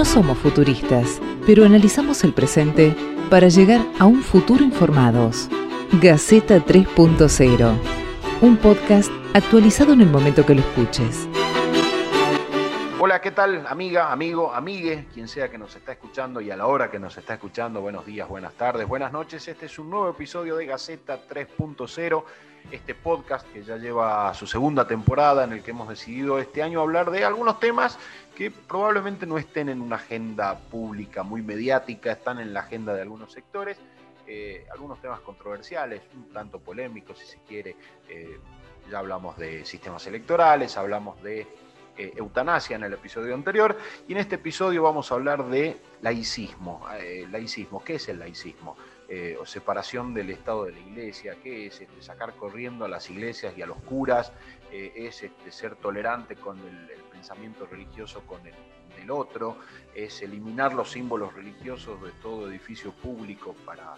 [0.00, 2.96] No somos futuristas, pero analizamos el presente
[3.28, 5.50] para llegar a un futuro informados.
[6.00, 7.78] Gaceta 3.0,
[8.40, 11.28] un podcast actualizado en el momento que lo escuches.
[12.98, 16.66] Hola, ¿qué tal amiga, amigo, amigue, quien sea que nos está escuchando y a la
[16.66, 17.82] hora que nos está escuchando?
[17.82, 19.46] Buenos días, buenas tardes, buenas noches.
[19.48, 22.24] Este es un nuevo episodio de Gaceta 3.0,
[22.70, 26.80] este podcast que ya lleva su segunda temporada en el que hemos decidido este año
[26.80, 27.98] hablar de algunos temas
[28.36, 33.02] que probablemente no estén en una agenda pública muy mediática, están en la agenda de
[33.02, 33.78] algunos sectores,
[34.26, 37.76] eh, algunos temas controversiales, un tanto polémicos si se quiere.
[38.08, 38.38] Eh,
[38.90, 41.46] ya hablamos de sistemas electorales, hablamos de
[41.98, 43.76] eh, eutanasia en el episodio anterior
[44.08, 46.86] y en este episodio vamos a hablar de laicismo.
[47.30, 48.76] Laicismo, ¿qué es el laicismo?
[49.12, 53.10] Eh, o separación del Estado de la Iglesia, ¿qué es este, sacar corriendo a las
[53.10, 54.32] iglesias y a los curas?
[54.70, 58.54] ¿Es este, ser tolerante con el, pensamiento religioso con el
[58.96, 59.56] del otro?
[59.94, 63.96] ¿Es eliminar los símbolos religiosos de todo edificio público para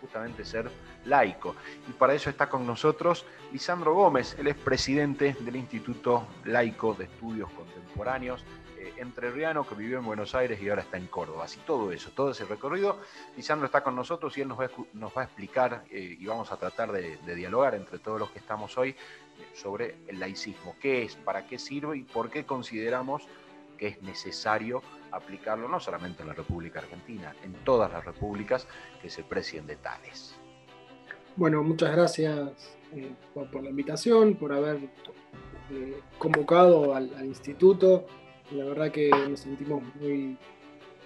[0.00, 0.70] justamente ser
[1.04, 1.54] laico.
[1.88, 7.04] Y para eso está con nosotros Lisandro Gómez, él es presidente del Instituto Laico de
[7.04, 8.44] Estudios Contemporáneos
[8.86, 11.44] eh, entrerriano que vivió en Buenos Aires y ahora está en Córdoba.
[11.44, 12.98] Así todo eso, todo ese recorrido.
[13.36, 16.92] Lisandro está con nosotros y él nos va, a explicar eh, y vamos a tratar
[16.92, 18.94] de, dialogar entre todos los que estamos hoy eh,
[19.54, 20.76] sobre el laicismo.
[20.80, 21.16] ¿Qué es?
[21.16, 21.98] ¿Para qué sirve?
[21.98, 23.26] ¿Y por qué consideramos
[23.76, 28.66] que es necesario aplicarlo no solamente en la República Argentina, en todas las repúblicas
[29.02, 30.34] que se precien de tales.
[31.36, 34.88] Bueno, muchas gracias eh, por, la invitación, por haber
[36.18, 38.06] convocado al, instituto.
[38.52, 40.36] La verdad que nos sentimos muy,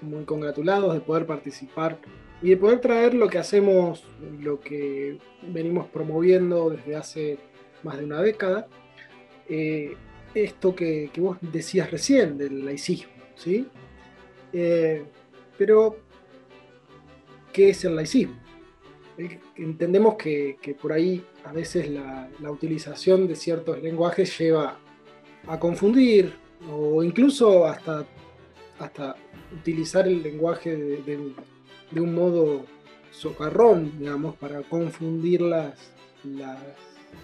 [0.02, 1.98] muy congratulados de poder participar
[2.42, 4.04] y de poder traer lo que hacemos,
[4.40, 7.38] lo que venimos promoviendo desde hace
[7.82, 8.68] más de una década.
[9.48, 9.96] Eh,
[10.34, 13.66] esto que, que, vos decías recién del laicismo, ¿sí?
[14.52, 15.04] Eh,
[15.58, 15.98] pero,
[17.52, 18.36] ¿qué es el laicismo?
[19.18, 24.78] Eh, entendemos que, por ahí a veces la, utilización de ciertos lenguajes lleva
[25.46, 26.32] a confundir
[26.68, 28.06] o incluso hasta,
[28.78, 29.16] hasta
[29.52, 31.34] utilizar el lenguaje de,
[32.00, 32.66] un modo
[33.10, 35.92] socarrón, digamos, para confundir las,
[36.24, 36.58] las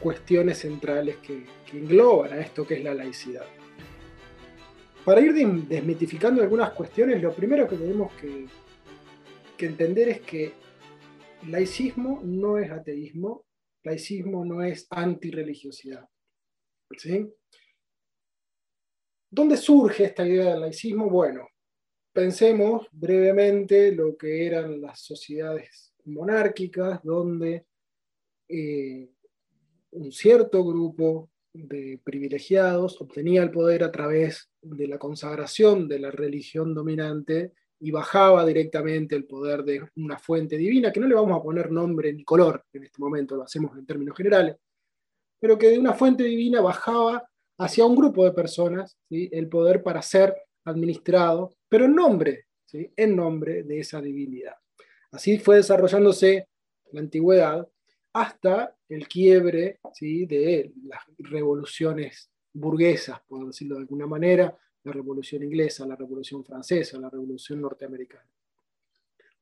[0.01, 3.47] cuestiones centrales que, que engloban a esto que es la laicidad.
[5.07, 8.49] Para ir desmitificando algunas cuestiones, lo primero que tenemos que,
[9.65, 10.53] entender es que
[11.47, 13.45] laicismo no es ateísmo,
[13.85, 16.09] laicismo no es antirreligiosidad.
[16.99, 17.25] ¿sí?
[19.31, 21.11] ¿Dónde surge esta idea del laicismo?
[21.11, 21.49] Bueno,
[22.13, 27.67] pensemos brevemente lo que eran las sociedades monárquicas, donde
[28.49, 29.11] eh,
[29.91, 36.11] un cierto grupo de privilegiados obtenía el poder a través de la consagración de la
[36.11, 41.39] religión dominante y bajaba directamente el poder de una fuente divina, que no le vamos
[41.39, 44.57] a poner nombre ni color en este momento, lo hacemos en términos generales,
[45.39, 47.29] pero que de una fuente divina bajaba
[47.59, 50.35] hacia un grupo de personas el poder para ser
[50.65, 52.93] administrado, pero en nombre, ¿sí?
[52.97, 54.55] en nombre de esa divinidad.
[55.13, 56.49] Así fue desarrollándose
[56.93, 57.67] la antigüedad
[58.13, 60.27] hasta el quiebre ¿sí?
[60.27, 66.99] de las revoluciones burguesas, por decirlo de alguna manera, la revolución inglesa, la revolución francesa,
[66.99, 68.29] la revolución norteamericana.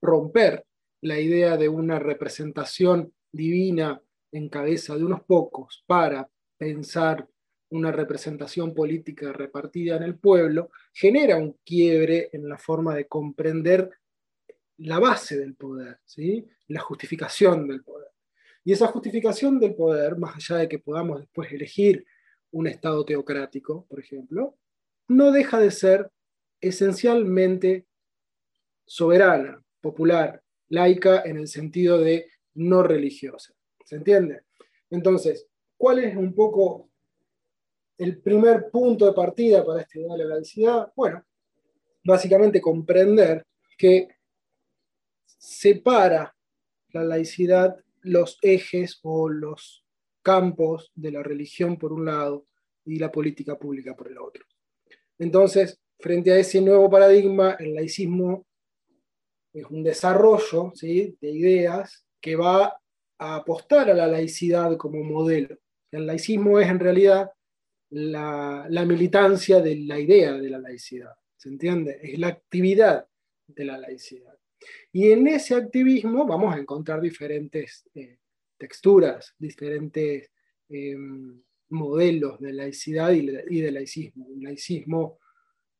[0.00, 0.64] Romper
[1.02, 4.00] la idea de una representación divina
[4.32, 7.28] en cabeza de unos pocos para pensar
[7.74, 13.90] una representación política repartida en el pueblo, genera un quiebre en la forma de comprender
[14.78, 16.46] la base del poder, ¿sí?
[16.68, 18.08] la justificación del poder.
[18.64, 22.06] Y esa justificación del poder, más allá de que podamos después elegir
[22.52, 24.56] un Estado teocrático, por ejemplo,
[25.08, 26.10] no deja de ser
[26.60, 27.86] esencialmente
[28.86, 33.52] soberana, popular, laica en el sentido de no religiosa.
[33.84, 34.42] ¿Se entiende?
[34.90, 36.88] Entonces, ¿cuál es un poco
[37.99, 40.93] el primer punto de partida para este de la laicidad?
[40.96, 41.25] Bueno,
[42.05, 43.46] básicamente comprender
[43.76, 44.08] que
[45.26, 46.35] separa
[46.91, 49.85] la laicidad los ejes o los
[50.23, 52.46] campos de la religión por un lado
[52.85, 54.44] y la política pública por el otro.
[55.19, 58.47] Entonces, frente a ese nuevo paradigma, el laicismo
[59.52, 62.76] es un desarrollo de ideas que va
[63.19, 65.56] a apostar a la laicidad como modelo.
[65.90, 67.31] El laicismo es en realidad
[67.90, 72.00] la, militancia de la idea de la laicidad, ¿se entiende?
[72.02, 73.06] Es la actividad
[73.46, 74.36] de la laicidad.
[74.92, 78.19] Y en ese activismo vamos a encontrar diferentes eh,
[78.56, 80.31] texturas, diferentes
[80.69, 84.26] em, modelos de laicidad y, de laicismo.
[84.26, 85.19] Un laicismo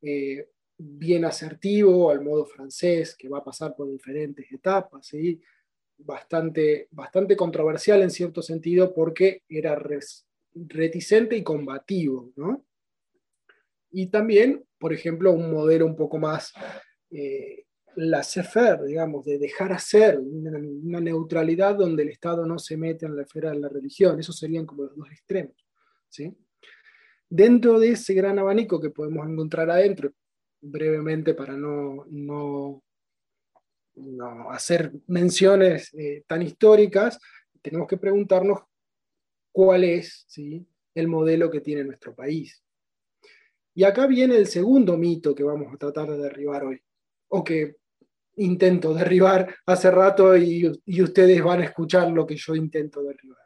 [0.03, 5.41] eh, bien asertivo, al modo francés, que va a pasar por diferentes etapas, ¿sí?
[5.99, 9.75] bastante, bastante controversial en cierto sentido porque era
[10.55, 12.33] reticente y combativo.
[12.37, 12.65] ¿no?
[13.91, 16.53] Y también, por ejemplo, un modelo un poco más
[17.11, 17.65] eh,
[17.97, 23.17] laissez-faire, digamos, de dejar hacer, una, una, neutralidad donde el Estado no se mete en
[23.17, 24.19] la esfera de la religión.
[24.19, 25.55] Esos serían como los dos extremos.
[26.09, 26.35] ¿sí?
[27.29, 30.13] Dentro de ese gran abanico que podemos encontrar adentro,
[30.61, 32.83] brevemente para no, no,
[33.97, 37.19] no hacer menciones eh, tan históricas,
[37.63, 38.61] tenemos que preguntarnos
[39.55, 40.27] cuál es
[40.97, 42.61] el modelo que tiene nuestro país.
[43.73, 46.83] Y acá viene el segundo mito que vamos a tratar de derribar hoy,
[47.29, 47.77] o que
[48.37, 50.67] intento derribar hace rato y,
[51.01, 53.39] ustedes van a escuchar lo que yo intento derribar.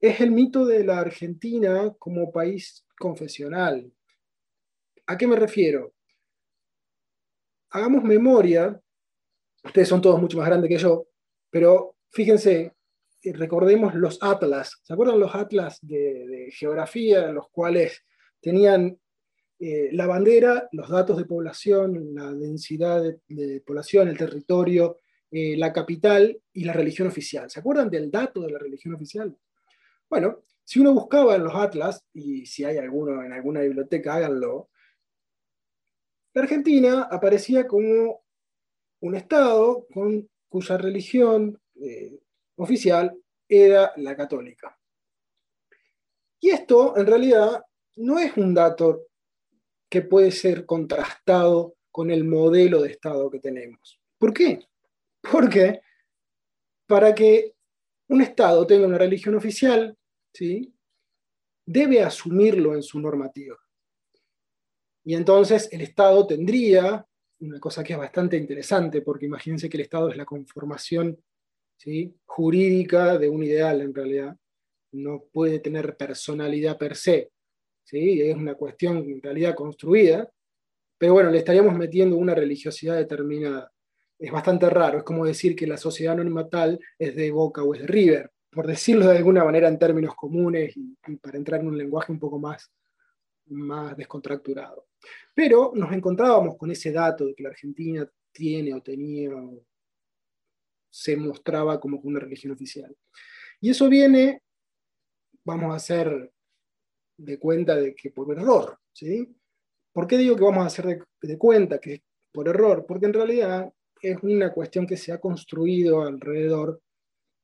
[0.00, 3.92] Es el mito de la Argentina como país confesional.
[5.06, 5.92] ¿A qué me refiero?
[7.72, 8.78] hagamos memoria,
[9.64, 11.06] ustedes son todos mucho más grandes que yo,
[11.50, 12.74] pero fíjense,
[13.24, 18.04] recordemos los atlas, ¿se acuerdan los atlas de, geografía los cuales
[18.40, 18.98] tenían
[19.58, 24.98] eh, la bandera, los datos de población, la densidad de, población, el territorio,
[25.30, 27.48] eh, la capital y la religión oficial?
[27.48, 29.36] ¿Se acuerdan del dato de la religión oficial?
[30.10, 34.70] Bueno, si uno buscaba en los atlas, y si hay alguno en alguna biblioteca, háganlo,
[36.34, 38.22] la Argentina aparecía como
[39.00, 42.18] un Estado con, cuya religión eh,
[42.62, 43.16] oficial
[43.48, 44.78] era la católica.
[46.40, 47.64] Y esto, en realidad,
[47.96, 49.06] no es un dato
[49.88, 54.00] que puede ser contrastado con el modelo de Estado que tenemos.
[54.18, 54.66] ¿Por qué?
[55.20, 55.82] Porque
[56.86, 57.54] para que
[58.08, 59.96] un Estado tenga una religión oficial,
[60.32, 60.74] ¿sí?
[61.64, 63.56] debe asumirlo en su normativa.
[65.04, 67.06] Y entonces el Estado tendría,
[67.40, 71.22] una cosa que es bastante interesante, porque imagínense que el Estado es la conformación
[71.82, 72.14] ¿sí?
[72.24, 74.36] jurídica de un ideal en realidad,
[74.92, 77.32] no puede tener personalidad per se,
[77.82, 78.22] ¿sí?
[78.22, 80.30] es una cuestión en realidad construida,
[80.96, 83.72] pero bueno, le estaríamos metiendo una religiosidad determinada.
[84.16, 87.74] Es bastante raro, es como decir que la sociedad anónima tal es de Boca o
[87.74, 91.60] es de River, por decirlo de alguna manera en términos comunes y, y para entrar
[91.60, 92.70] en un lenguaje un poco más,
[93.46, 94.86] más descontracturado.
[95.34, 99.30] Pero nos encontrábamos con ese dato de que la Argentina tiene o tenía,
[100.92, 102.94] se mostraba como una religión oficial.
[103.60, 104.42] Y eso viene,
[105.44, 106.30] vamos a hacer
[107.16, 109.34] de cuenta de que por error, ¿sí?
[109.92, 112.84] ¿Por qué digo que vamos a hacer de, de cuenta que es por error?
[112.86, 113.72] Porque en realidad
[114.02, 116.82] es una cuestión que se ha construido alrededor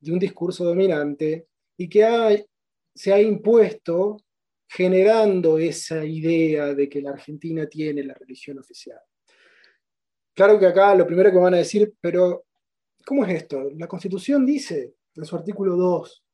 [0.00, 1.46] de un discurso dominante
[1.76, 2.30] y que ha,
[2.94, 4.18] se ha impuesto
[4.68, 9.00] generando esa idea de que la Argentina tiene la religión oficial.
[10.34, 12.44] Claro que acá lo primero que van a decir, pero
[13.08, 13.70] ¿cómo es esto?
[13.78, 16.24] La Constitución dice en su artículo 2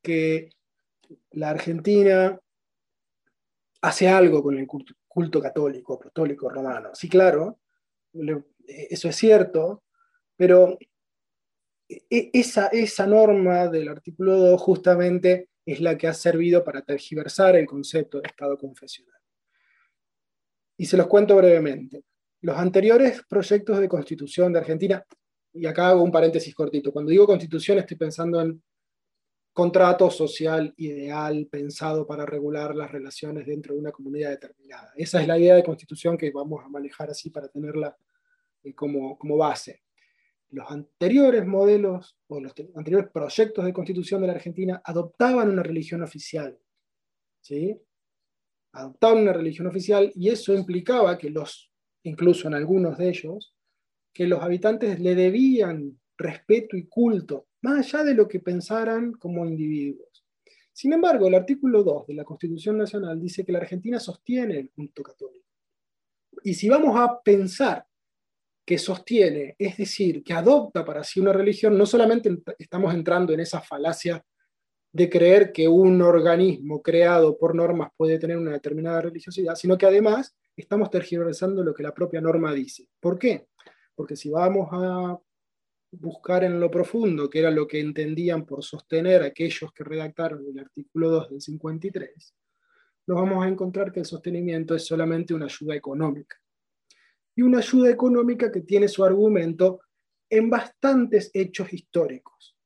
[0.00, 0.50] que
[1.32, 2.38] la Argentina
[3.80, 6.90] hace algo con el culto, católico, apostólico, romano.
[6.94, 7.58] Sí, claro,
[8.64, 9.82] eso es cierto,
[10.36, 10.78] pero
[11.88, 17.56] e, esa, esa norma del artículo 2 justamente es la que ha servido para tergiversar
[17.56, 19.20] el concepto de Estado confesional.
[20.76, 22.04] Y se los cuento brevemente.
[22.42, 25.04] Los anteriores proyectos de constitución de Argentina,
[25.52, 28.62] y acá hago un paréntesis cortito, cuando digo constitución estoy pensando en
[29.52, 34.92] contrato social ideal pensado para regular las relaciones dentro de una comunidad determinada.
[34.96, 37.96] Esa es la idea de constitución que vamos a manejar así para tenerla
[38.62, 39.82] eh, como, como base
[40.50, 46.02] los anteriores modelos o los anteriores proyectos de constitución de la Argentina adoptaban una religión
[46.02, 46.58] oficial.
[47.40, 47.80] ¿sí?
[48.72, 51.70] Adoptaban una religión oficial y eso implicaba que los,
[52.02, 53.54] incluso en algunos de ellos,
[54.12, 59.46] que los habitantes le debían respeto y culto, más allá de lo que pensaran como
[59.46, 60.24] individuos.
[60.72, 64.70] Sin embargo, el artículo 2 de la Constitución Nacional dice que la Argentina sostiene el
[64.70, 65.46] culto católico.
[66.42, 67.84] Y si vamos a pensar
[68.64, 73.40] que sostiene, es decir, que adopta para sí una religión, no solamente estamos entrando en
[73.40, 74.24] esa falacia
[74.92, 79.86] de creer que un organismo creado por normas puede tener una determinada religiosidad, sino que
[79.86, 82.88] además estamos tergiversando lo que la propia norma dice.
[83.00, 83.46] ¿Por qué?
[83.94, 85.18] Porque si vamos a
[85.92, 90.58] buscar en lo profundo, que era lo que entendían por sostener aquellos que redactaron el
[90.58, 92.34] artículo 2 del 53,
[93.06, 96.36] nos vamos a encontrar que el sostenimiento es solamente una ayuda económica.
[97.34, 99.80] Y una ayuda económica que tiene su argumento
[100.28, 102.56] en bastantes hechos históricos,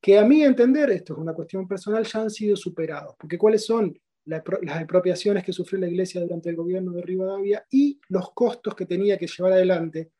[0.00, 3.64] que a mi entender, esto es una cuestión personal, ya han sido superados, porque ¿cuáles
[3.66, 4.42] son las
[4.80, 9.16] expropiaciones que sufrió la Iglesia durante el gobierno de Rivadavia y los costos que tenía
[9.16, 10.12] que llevar adelante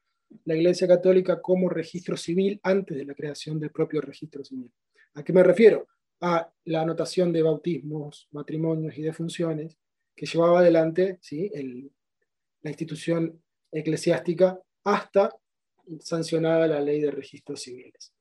[0.45, 4.71] la Iglesia Católica como registro civil antes de la creación del propio registro civil.
[5.15, 5.89] ¿A qué me refiero?
[6.21, 9.77] A la anotación de bautismos, matrimonios y defunciones
[10.15, 11.51] que llevaba adelante ¿sí?
[12.63, 15.35] la institución eclesiástica hasta
[16.01, 18.13] sancionada la ley de registros civiles.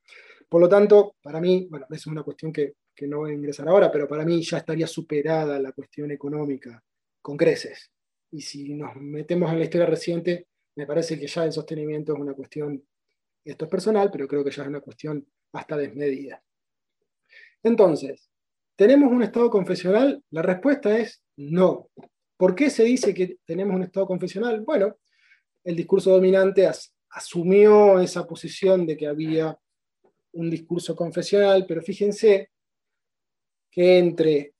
[0.48, 3.68] Por lo tanto, para mí, bueno, es una cuestión que, que no voy a ingresar
[3.68, 6.82] ahora, pero para mí ya estaría superada la cuestión económica
[7.22, 7.92] con creces.
[8.32, 10.48] Y si nos metemos en la historia reciente,
[10.78, 12.84] me parece que ya el sostenimiento es una cuestión,
[13.44, 16.44] esto es personal, pero creo que ya es una cuestión hasta desmedida.
[17.64, 18.30] Entonces,
[18.76, 20.24] ¿tenemos un Estado confesional?
[20.30, 21.90] La respuesta es no.
[22.38, 24.62] ¿Por qué se dice que tenemos un Estado confesional?
[24.62, 25.00] Bueno,
[25.64, 26.70] el discurso dominante
[27.10, 29.58] asumió esa posición de que había
[30.34, 32.52] un discurso confesional, pero fíjense
[33.72, 34.54] que entre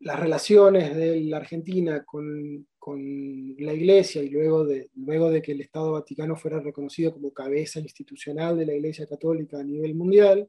[0.00, 5.62] las relaciones de la Argentina con, la Iglesia y luego de, luego de que el
[5.62, 10.48] Estado Vaticano fuera reconocido como cabeza institucional de la Iglesia Católica a nivel mundial,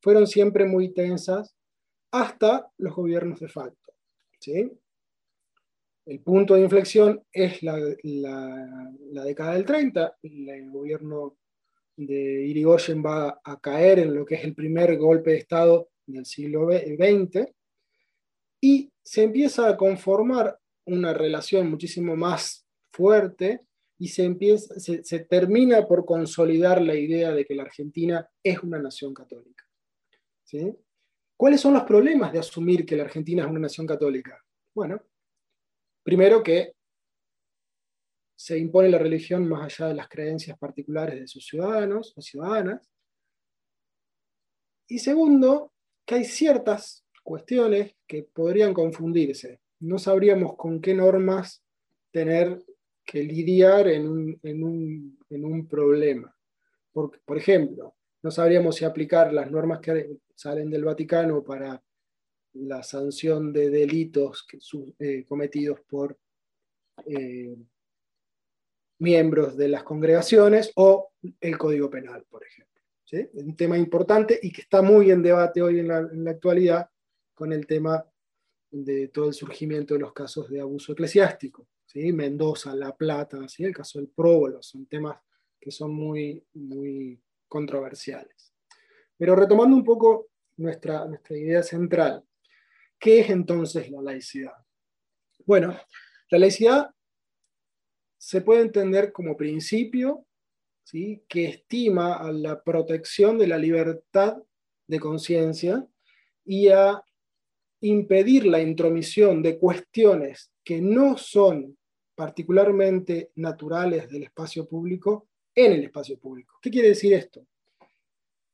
[0.00, 1.54] fueron siempre muy tensas
[2.10, 3.92] hasta los gobiernos de facto.
[4.40, 4.72] ¿sí?
[6.06, 11.36] El punto de inflexión es la, la, década del 30, el gobierno
[11.96, 16.24] de Irigoyen va a caer en lo que es el primer golpe de Estado del
[16.24, 17.46] siglo XX
[18.60, 23.60] y se empieza a conformar una relación muchísimo más fuerte
[23.98, 28.78] y se, empieza, se, termina por consolidar la idea de que la Argentina es una
[28.78, 29.64] nación católica.
[30.44, 30.74] ¿sí?
[31.36, 34.42] ¿Cuáles son los problemas de asumir que la Argentina es una nación católica?
[34.74, 35.02] Bueno,
[36.02, 36.74] Primero que
[38.36, 42.90] se impone la religión más allá de las creencias particulares de sus ciudadanos o ciudadanas.
[44.88, 45.72] Y segundo,
[46.04, 49.60] que hay ciertas cuestiones que podrían confundirse.
[49.82, 51.64] No sabríamos con qué normas
[52.10, 52.64] tener
[53.04, 56.34] que lidiar en un, problema.
[56.92, 61.82] Por, por ejemplo, no sabríamos si aplicar las normas que salen del Vaticano para
[62.54, 64.46] la sanción de delitos
[64.98, 66.18] eh, cometidos por
[67.06, 67.56] eh,
[68.98, 71.10] miembros de las congregaciones o
[71.40, 72.72] el Código Penal, por ejemplo.
[73.34, 76.88] Un tema importante y que está muy en debate hoy en la, actualidad
[77.34, 78.02] con el tema
[78.72, 81.68] de todo el surgimiento de los casos de abuso eclesiástico.
[81.86, 82.12] ¿sí?
[82.12, 83.62] Mendoza, La Plata, ¿sí?
[83.62, 85.16] el caso del próbolo, son temas
[85.60, 88.52] que son muy, muy controversiales.
[89.16, 92.24] Pero retomando un poco nuestra, nuestra idea central,
[93.02, 94.52] ¿Qué es entonces la laicidad?
[95.44, 95.76] Bueno,
[96.30, 96.94] la laicidad
[98.16, 100.24] se puede entender como principio
[100.84, 101.24] ¿sí?
[101.28, 104.36] que estima a la protección de la libertad
[104.86, 105.84] de conciencia
[106.44, 107.02] y a
[107.82, 111.76] impedir la intromisión de cuestiones que no son
[112.14, 116.58] particularmente naturales del espacio público en el espacio público.
[116.60, 117.46] ¿Qué quiere decir esto?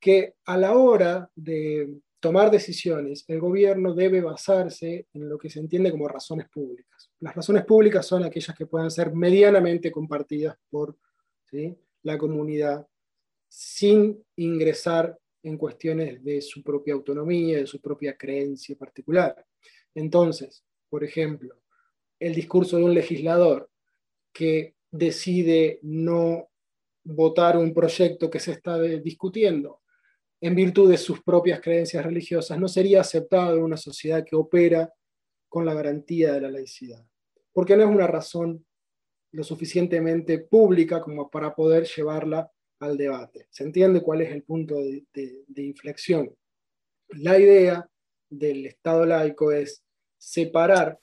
[0.00, 5.60] Que a la hora de tomar decisiones, el gobierno debe basarse en lo que se
[5.60, 7.10] entiende como razones públicas.
[7.20, 10.96] Las razones públicas son aquellas que puedan ser medianamente compartidas por
[12.02, 12.86] la comunidad
[13.48, 19.46] sin ingresar en cuestiones de su propia autonomía, de su propia creencia particular.
[19.94, 21.60] Entonces, por ejemplo,
[22.18, 23.70] el discurso de un legislador
[24.32, 26.48] que decide no
[27.04, 29.80] votar un proyecto que se está discutiendo
[30.40, 34.92] en virtud de sus propias creencias religiosas, no sería aceptado en una sociedad que opera
[35.48, 37.04] con la garantía de la laicidad,
[37.52, 38.64] porque no es una razón
[39.32, 43.46] lo suficientemente pública como para poder llevarla al debate.
[43.50, 46.34] ¿Se entiende cuál es el punto de, inflexión?
[47.08, 47.88] La idea
[48.28, 49.84] del Estado laico es
[50.16, 50.98] separar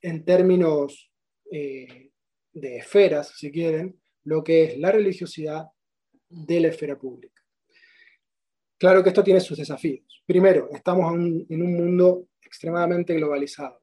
[0.00, 1.10] en términos
[1.50, 2.10] eh,
[2.52, 5.66] de esferas, si quieren, lo que es la religiosidad
[6.28, 7.42] de la esfera pública.
[8.78, 10.22] Claro que esto tiene sus desafíos.
[10.26, 13.80] Primero, estamos en un mundo extremadamente globalizado.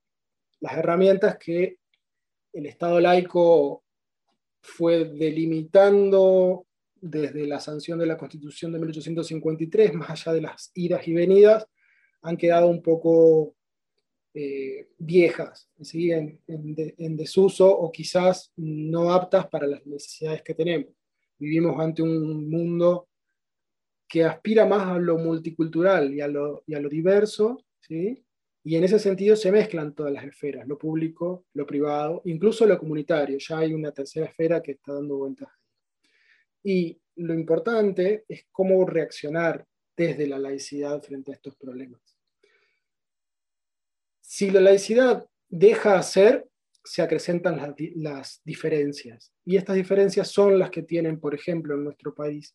[0.59, 1.77] Las herramientas que
[2.53, 3.83] el Estado laico
[4.61, 6.66] fue delimitando
[7.01, 11.67] desde la sanción de la Constitución de 1853, más allá de las idas y venidas,
[12.21, 13.55] han quedado un poco
[14.33, 20.93] eh, viejas, en, en, desuso o quizás no aptas para las necesidades que tenemos.
[21.39, 23.07] Vivimos ante un mundo
[24.07, 28.23] que aspira más a lo multicultural y a lo, y a lo diverso, ¿sí?
[28.67, 32.77] y en ese sentido se mezclan todas las esferas, lo público, lo privado, incluso lo
[32.77, 35.47] comunitario, ya hay una tercera esfera que está dando vueltas.
[36.69, 42.01] Y lo importante es cómo reaccionar desde la laicidad frente a estos problemas.
[44.19, 46.45] Si la laicidad deja hacer,
[46.83, 49.31] se acrecentan las, diferencias.
[49.45, 52.53] Y estas diferencias son las que tienen, por ejemplo, en nuestro país,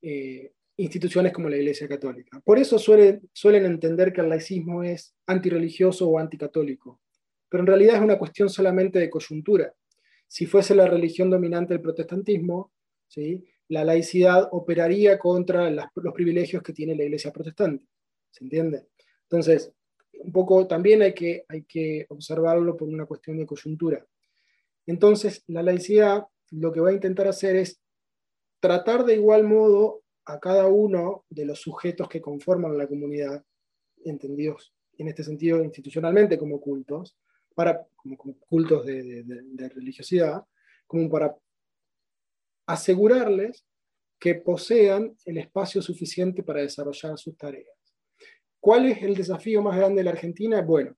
[0.00, 2.40] eh, instituciones como la Iglesia Católica.
[2.44, 7.00] Por eso suelen, suelen entender que el laicismo es antirreligioso o anticatólico,
[7.48, 9.74] pero en realidad es una cuestión solamente de coyuntura.
[10.28, 12.70] Si fuese la religión dominante del protestantismo,
[13.12, 13.44] ¿sí?
[13.68, 17.86] la laicidad operaría contra los privilegios que tiene la Iglesia protestante.
[18.30, 18.86] ¿Se entiende?
[19.24, 19.72] Entonces,
[20.20, 24.04] un poco también hay que, hay que observarlo por una cuestión de coyuntura.
[24.86, 27.80] Entonces, la laicidad lo que va a intentar hacer es
[28.60, 33.44] tratar de igual modo a cada uno de los sujetos que conforman la comunidad,
[34.04, 37.16] entendidos en este sentido institucionalmente como cultos,
[37.54, 40.44] para, como, cultos de, de religiosidad,
[40.86, 41.34] como para
[42.66, 43.64] asegurarles
[44.18, 47.76] que posean el espacio suficiente para desarrollar sus tareas.
[48.60, 50.62] ¿Cuál es el desafío más grande de la Argentina?
[50.62, 50.94] Bueno,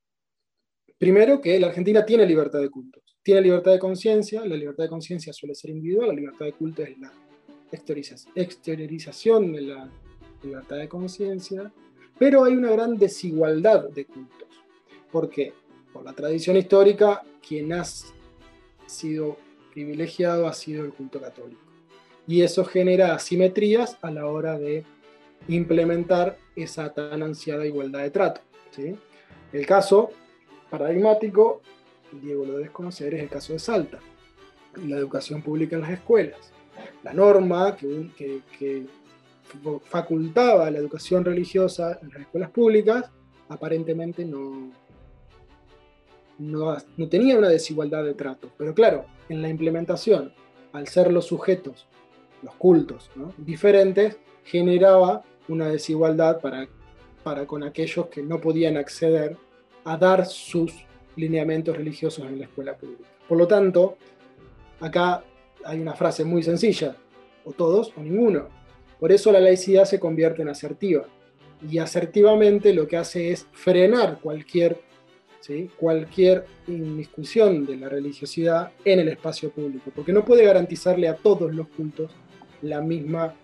[0.99, 4.91] primero que la Argentina tiene libertad de cultos, tiene libertad de conciencia, la libertad de
[4.91, 7.11] conciencia suele ser individual, la libertad de culto es la
[8.35, 9.91] exteriorización de la
[10.43, 11.73] libertad de conciencia,
[12.19, 14.49] pero hay una gran desigualdad de cultos.
[15.11, 15.55] ¿Por qué?
[15.93, 17.85] Por la tradición histórica, quien ha
[18.87, 19.39] sido
[19.75, 21.61] privilegiado ha sido el culto católico.
[22.27, 24.85] Y eso genera asimetrías a la hora de
[25.49, 28.41] implementar esa tan ansiada igualdad de trato.
[28.71, 28.97] ¿sí?
[29.53, 30.11] El caso
[30.71, 31.61] paradigmático,
[32.13, 33.99] Diego lo debe conocer, es el caso de Salta,
[34.87, 36.53] la educación pública en las escuelas.
[37.03, 38.87] La norma que,
[39.85, 43.11] facultaba la educación religiosa en las escuelas públicas
[43.49, 44.73] aparentemente no,
[46.39, 46.77] no,
[47.09, 48.51] tenía una desigualdad de trato.
[48.57, 50.33] Pero claro, en la implementación,
[50.73, 51.87] al ser los sujetos,
[52.43, 56.69] los cultos, diferentes, generaba una desigualdad para,
[57.23, 59.37] para con aquellos que no podían acceder
[59.85, 60.73] a dar sus
[61.17, 63.09] lineamientos religiosos en la escuela pública.
[63.29, 63.97] Por lo tanto,
[64.81, 65.25] acá
[65.65, 66.97] hay una frase muy sencilla,
[67.45, 68.49] o todos o ninguno.
[68.99, 71.05] Por eso la laicidad se convierte en asertiva.
[71.71, 74.81] Y asertivamente lo que hace es frenar cualquier,
[75.45, 75.71] ¿sí?
[75.77, 81.55] cualquier indiscusión de la religiosidad en el espacio público, porque no puede garantizarle a todos
[81.55, 82.11] los cultos
[82.63, 83.35] la misma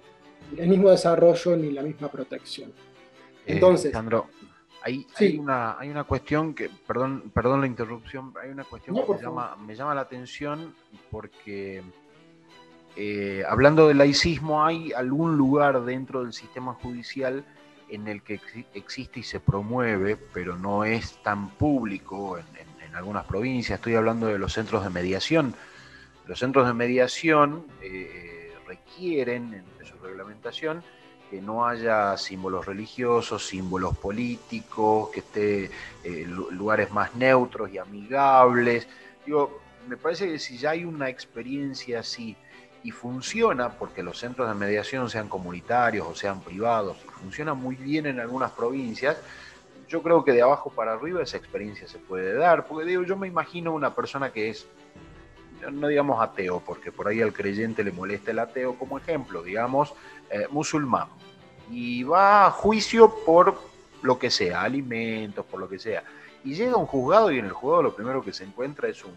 [0.57, 2.71] el mismo desarrollo ni la misma protección.
[2.71, 4.27] Eh, Entonces, Sandro,
[4.83, 9.13] hay, hay, una, hay una cuestión que, perdón, perdón la interrupción, hay una cuestión que
[9.13, 10.75] me llama, me llama, la atención
[11.11, 11.83] porque
[12.97, 17.45] eh, hablando del laicismo, hay algún lugar dentro del sistema judicial
[17.91, 18.41] en el que
[18.75, 22.45] existe y se promueve, pero no es tan público en,
[22.95, 23.79] algunas provincias.
[23.79, 25.55] Estoy hablando de los centros de mediación.
[26.27, 29.63] Los centros de mediación eh, requieren,
[30.03, 30.83] reglamentación,
[31.31, 35.71] que no haya símbolos religiosos, símbolos políticos, que esté
[36.03, 38.89] eh, lugares más neutros y amigables.
[39.25, 42.37] Digo, me parece que si ya hay una experiencia así
[42.83, 48.07] y funciona, porque los centros de mediación sean comunitarios o sean privados, funciona muy bien
[48.07, 49.19] en algunas provincias,
[49.89, 53.17] yo creo que de abajo para arriba esa experiencia se puede dar, porque digo, yo
[53.17, 54.67] me imagino una persona que es
[55.71, 59.93] no digamos ateo, porque por ahí al creyente le molesta el ateo como ejemplo, digamos
[60.31, 61.09] eh, musulmán,
[61.71, 63.59] y va a juicio por
[64.03, 66.03] lo que sea, alimentos, por lo que sea.
[66.45, 69.05] Y llega a un juzgado y en el juzgado lo primero que se encuentra es
[69.05, 69.15] un,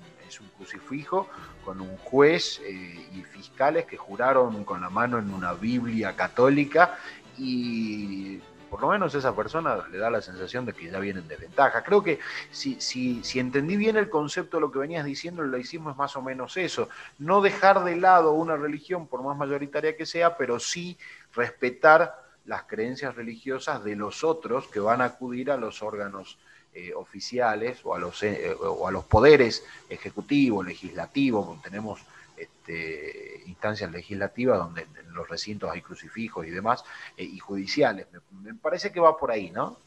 [0.57, 1.27] crucifijo
[1.63, 6.97] con un juez eh, y fiscales que juraron con la mano en una Biblia católica
[7.37, 8.39] y
[8.73, 11.83] por lo menos esa persona le da la sensación de que ya vienen de ventaja.
[11.83, 12.17] Creo que
[12.49, 15.95] si, si, si entendí bien el concepto de lo que venías diciendo, el laicismo es
[15.95, 20.37] más o menos eso, no dejar de lado una religión, por más mayoritaria que sea,
[20.37, 20.97] pero sí
[21.35, 26.39] respetar las creencias religiosas de los otros que van a acudir a los órganos
[26.75, 32.01] eh, oficiales o a los, eh, o a los poderes ejecutivo, legislativo, tenemos
[32.35, 36.83] este, instancias legislativas donde en los recintos hay crucifijos y demás,
[37.15, 38.07] eh, y judiciales.
[38.41, 39.77] Me, parece que va por ahí, ¿no?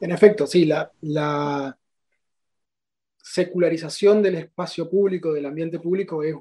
[0.00, 1.76] En efecto, sí, la, la,
[3.22, 6.34] secularización del espacio público, del ambiente público, es,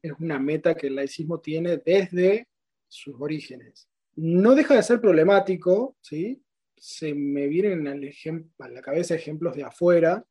[0.00, 2.48] es una meta que el laicismo tiene desde
[2.88, 3.88] sus orígenes.
[4.16, 6.42] No deja de ser problemático, ¿sí?
[6.80, 10.24] Se me vienen a la cabeza ejemplos de afuera,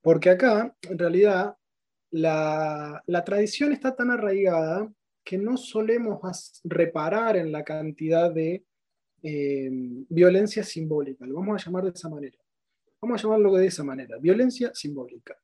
[0.00, 1.56] porque acá, en realidad,
[2.12, 4.88] la, tradición está tan arraigada
[5.24, 8.64] que no solemos reparar en la cantidad de
[9.24, 9.68] eh,
[10.08, 12.38] violencia simbólica, lo vamos a llamar de esa manera.
[13.02, 15.36] Vamos a llamarlo de esa manera, violencia simbólica.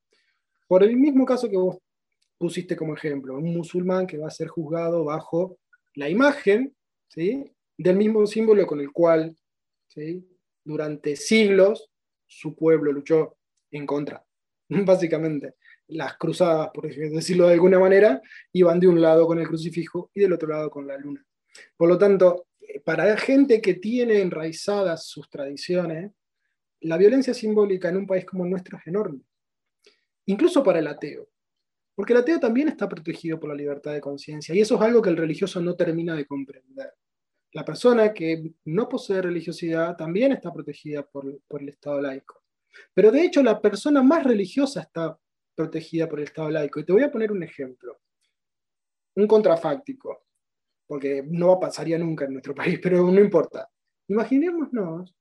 [0.69, 1.79] Por el mismo caso que vos
[2.39, 5.59] pusiste como ejemplo, un musulmán que va a ser juzgado bajo
[5.95, 6.73] la imagen
[7.09, 7.53] ¿sí?
[7.77, 9.37] del mismo símbolo con el cual
[9.89, 10.25] ¿sí?
[10.65, 11.91] Durante siglos
[12.27, 13.37] su pueblo luchó
[13.71, 14.25] en contra,
[14.69, 15.55] básicamente.
[15.89, 18.23] Las cruzadas, por decirlo de alguna manera,
[18.53, 21.25] iban de un lado con el crucifijo y del otro lado con la luna.
[21.77, 26.13] Por lo tanto, eh, para gente que tiene enraizadas sus tradiciones,
[26.81, 29.21] la violencia simbólica en un país como el nuestro es enorme.
[30.27, 31.29] Incluso para el ateo.
[31.95, 35.03] Porque el ateo también está protegido por la libertad de conciencia y eso es algo
[35.03, 36.95] que el religioso no termina de comprender.
[37.53, 42.43] La persona que no posee religiosidad también está protegida por, el Estado laico.
[42.95, 45.19] Pero de hecho la persona más religiosa está
[45.55, 46.81] protegida por el Estado laico.
[46.81, 48.01] Y te voy a poner un ejemplo,
[49.17, 50.25] un contrafáctico,
[50.87, 53.71] porque no pasaría nunca en nuestro país, pero no importa.
[54.09, 55.15] Imaginémonos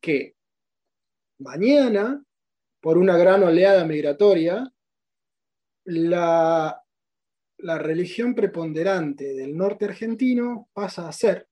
[0.00, 0.34] que
[1.38, 2.22] mañana,
[2.80, 4.68] por una gran oleada migratoria,
[5.84, 6.84] la,
[7.58, 11.47] la religión preponderante del norte argentino pasa a ser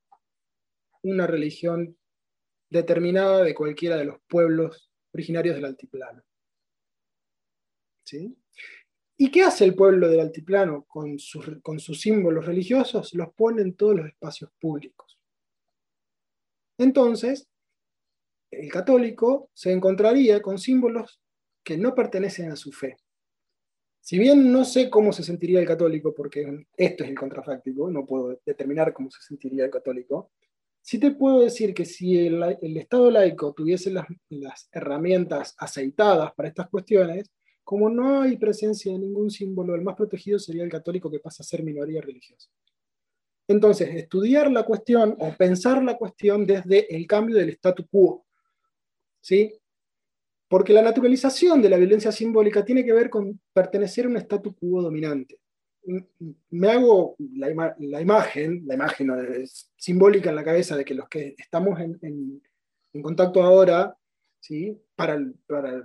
[1.10, 1.96] una religión
[2.70, 6.22] determinada de cualquiera de los pueblos originarios del altiplano.
[8.04, 8.36] ¿Sí?
[9.18, 13.14] ¿Y qué hace el pueblo del altiplano con sus, con sus símbolos religiosos?
[13.14, 15.18] Los pone en todos los espacios públicos.
[16.78, 17.48] Entonces,
[18.50, 21.20] el católico se encontraría con símbolos
[21.64, 22.96] que no pertenecen a su fe.
[24.00, 28.06] Si bien no sé cómo se sentiría el católico, porque esto es el contrafáctico, no
[28.06, 30.30] puedo determinar cómo se sentiría el católico,
[30.86, 32.40] sí te puedo decir que si el,
[32.76, 34.06] Estado laico tuviese las,
[34.70, 37.28] herramientas aceitadas para estas cuestiones,
[37.64, 41.42] como no hay presencia de ningún símbolo, el más protegido sería el católico que pasa
[41.42, 42.48] a ser minoría religiosa.
[43.48, 48.24] Entonces, estudiar la cuestión o pensar la cuestión desde el cambio del statu quo,
[49.20, 49.58] ¿sí?
[50.48, 54.54] Porque la naturalización de la violencia simbólica tiene que ver con pertenecer a un statu
[54.54, 55.40] quo dominante.
[56.50, 57.50] Me hago la,
[58.00, 59.12] imagen, la imagen
[59.76, 62.42] simbólica en la cabeza de que los que estamos en,
[63.02, 63.96] contacto ahora,
[64.40, 64.80] ¿sí?
[64.94, 65.18] para,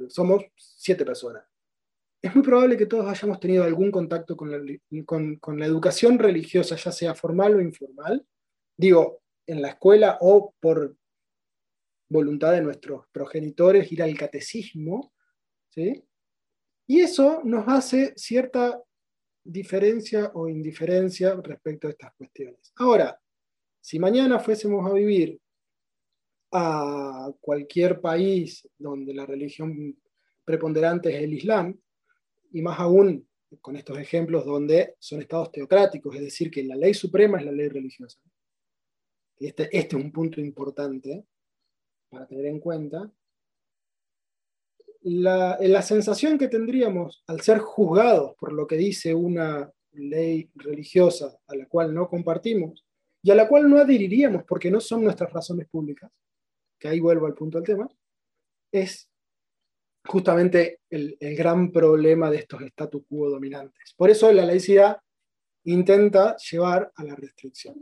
[0.09, 1.43] somos siete personas.
[2.21, 7.15] Es muy probable que todos hayamos tenido algún contacto con la educación religiosa, ya sea
[7.15, 8.25] formal o informal.
[8.77, 10.95] Digo, en la escuela o por
[12.09, 15.13] voluntad de nuestros progenitores ir al catecismo,
[15.69, 16.03] ¿sí?
[16.87, 18.81] Y eso nos hace cierta
[19.43, 22.71] diferencia o indiferencia respecto a estas cuestiones.
[22.75, 23.19] Ahora,
[23.79, 25.39] si mañana fuésemos a vivir
[26.51, 29.97] a cualquier país donde la religión
[30.43, 31.79] preponderante es el Islam,
[32.51, 33.27] y más aún
[33.61, 37.51] con estos ejemplos donde son estados teocráticos, es decir, que la ley suprema es la
[37.51, 38.19] ley religiosa.
[39.37, 41.25] Este, este es un punto importante
[42.09, 43.11] para tener en cuenta,
[45.03, 51.55] la, sensación que tendríamos al ser juzgados por lo que dice una ley religiosa a
[51.55, 52.85] la cual no compartimos
[53.23, 56.11] y a la cual no adheriríamos porque no son nuestras razones públicas,
[56.79, 57.89] que ahí vuelvo al punto del tema,
[58.71, 59.09] es
[60.05, 63.93] justamente el, el gran problema de estos statu quo dominantes.
[63.95, 64.97] Por eso la laicidad
[65.65, 67.75] intenta llevar a la restricción.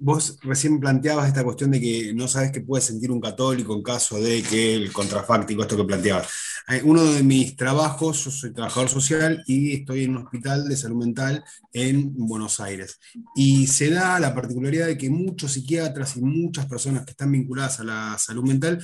[0.00, 3.82] Vos recién planteabas esta cuestión de que no sabes qué puede sentir un católico en
[3.82, 6.28] caso de que el contrafáctico, esto que planteabas.
[6.68, 10.76] Eh, uno de mis trabajos, yo soy trabajador social y estoy en un hospital de
[10.76, 13.00] salud mental en Buenos Aires.
[13.34, 17.80] Y se da la particularidad de que muchos psiquiatras y muchas personas que están vinculadas
[17.80, 18.78] a la salud mental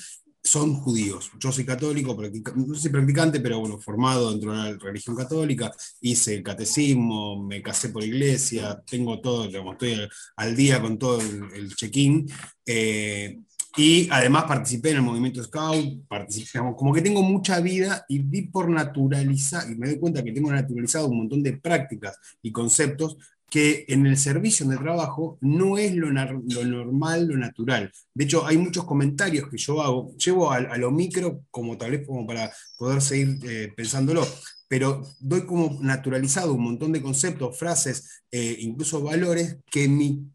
[0.44, 1.30] son judíos.
[1.40, 2.16] Yo soy católico,
[2.54, 7.62] no soy practicante, pero bueno, formado dentro de la religión católica, hice el catecismo, me
[7.62, 12.30] casé por iglesia, tengo todo, estoy al día con todo el, check-in.
[12.66, 13.40] Eh,
[13.76, 18.42] y además participé en el movimiento Scout, participé, como que tengo mucha vida y vi
[18.42, 23.16] por naturalizar, y me doy cuenta que tengo naturalizado un montón de prácticas y conceptos
[23.50, 27.92] que en el servicio de trabajo no es lo, normal, lo natural.
[28.12, 32.07] De hecho, hay muchos comentarios que yo hago, llevo a, lo micro como tal vez
[32.07, 34.26] como para poder seguir eh, pensándolo,
[34.66, 40.26] pero doy como naturalizado un montón de conceptos, frases, eh, incluso valores que en mi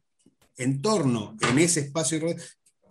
[0.57, 2.19] entorno, en ese espacio,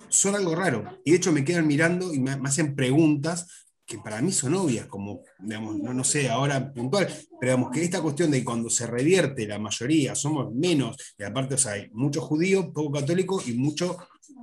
[0.08, 1.00] son algo raro.
[1.04, 4.86] Y de hecho me quedan mirando y me hacen preguntas que para mí son obvias,
[4.86, 7.06] como, digamos, no, no sé, ahora puntual,
[7.40, 11.54] pero digamos que esta cuestión de cuando se revierte la mayoría, somos menos, y aparte
[11.54, 13.96] o sea, hay mucho judío, poco católico y mucho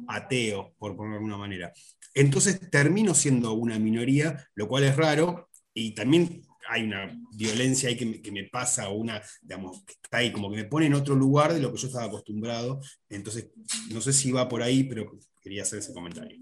[0.07, 1.71] ateo, por ponerlo de alguna manera.
[2.15, 7.95] Entonces termino siendo una minoría, lo cual es raro, y también hay una violencia ahí
[7.95, 10.95] que me, que me pasa, una, digamos, que está ahí, como que me pone en
[10.95, 12.79] otro lugar de lo que yo estaba acostumbrado.
[13.09, 13.51] Entonces,
[13.91, 16.39] no sé si va por ahí, pero quería hacer ese comentario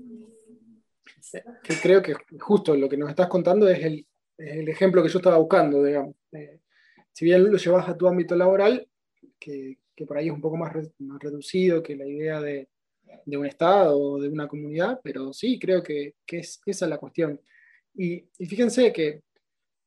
[1.63, 4.05] que creo que justo lo que nos estás contando es el,
[4.37, 6.15] ejemplo que yo estaba buscando, digamos.
[6.31, 6.59] Eh,
[7.11, 8.87] si bien lo llevas a tu ámbito laboral,
[9.39, 10.73] que, por ahí es un poco más,
[11.19, 12.67] reducido que la idea de,
[13.25, 16.97] de un Estado o de una comunidad, pero sí, creo que, es, esa es la
[16.97, 17.39] cuestión.
[17.95, 19.21] Y, fíjense que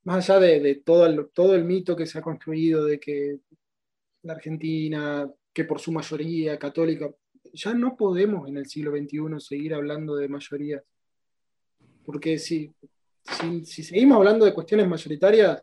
[0.04, 3.40] más allá de, todo, el, todo el mito que se ha construido de que
[4.22, 7.10] la Argentina, que por su mayoría católica,
[7.52, 10.82] ya no podemos en el siglo XXI seguir hablando de mayorías.
[12.06, 12.72] Porque si,
[13.64, 15.62] si, seguimos hablando de cuestiones mayoritarias,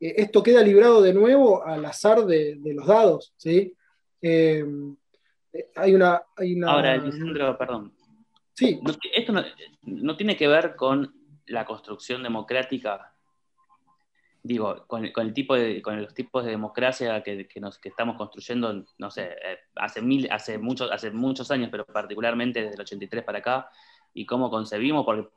[0.00, 3.34] eh, esto queda librado de nuevo al azar de, los dados.
[3.36, 3.74] ¿sí?
[4.22, 4.64] Eh,
[5.76, 6.22] hay una,
[6.66, 7.92] Ahora, Lisandro, perdón.
[8.54, 8.80] Sí.
[9.14, 9.32] esto
[9.82, 11.12] no, tiene que ver con
[11.46, 13.12] la construcción democrática,
[14.42, 18.84] digo, con, el tipo de, con los tipos de democracia que, nos, que estamos construyendo,
[18.98, 23.24] no sé, eh, hace, mil, hace, muchos, hace muchos años, pero particularmente desde el 83
[23.24, 23.68] para acá,
[24.12, 25.28] y cómo concebimos, porque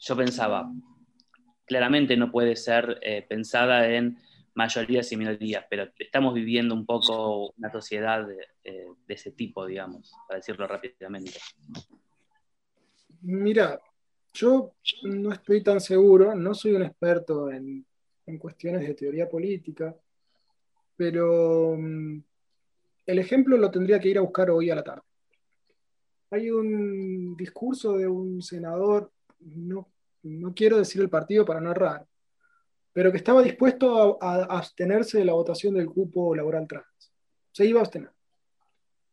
[0.00, 0.72] yo pensaba,
[1.66, 4.18] claramente no puede ser eh, pensada en
[4.54, 10.38] mayorías y minorías, pero estamos viviendo un poco una sociedad de, ese tipo, digamos, para
[10.38, 11.38] decirlo rápidamente.
[13.22, 13.80] Mira,
[14.32, 17.86] yo no estoy tan seguro, no soy un experto en,
[18.38, 19.92] cuestiones de teoría política,
[20.96, 22.22] pero mm,
[23.06, 25.02] el ejemplo lo tendría que ir a buscar hoy a la tarde.
[26.30, 32.06] Hay un discurso de un senador, no, no quiero decir el partido para no errar,
[32.92, 37.12] pero que estaba dispuesto a, abstenerse de la votación del cupo laboral trans.
[37.52, 38.10] Se iba a abstener.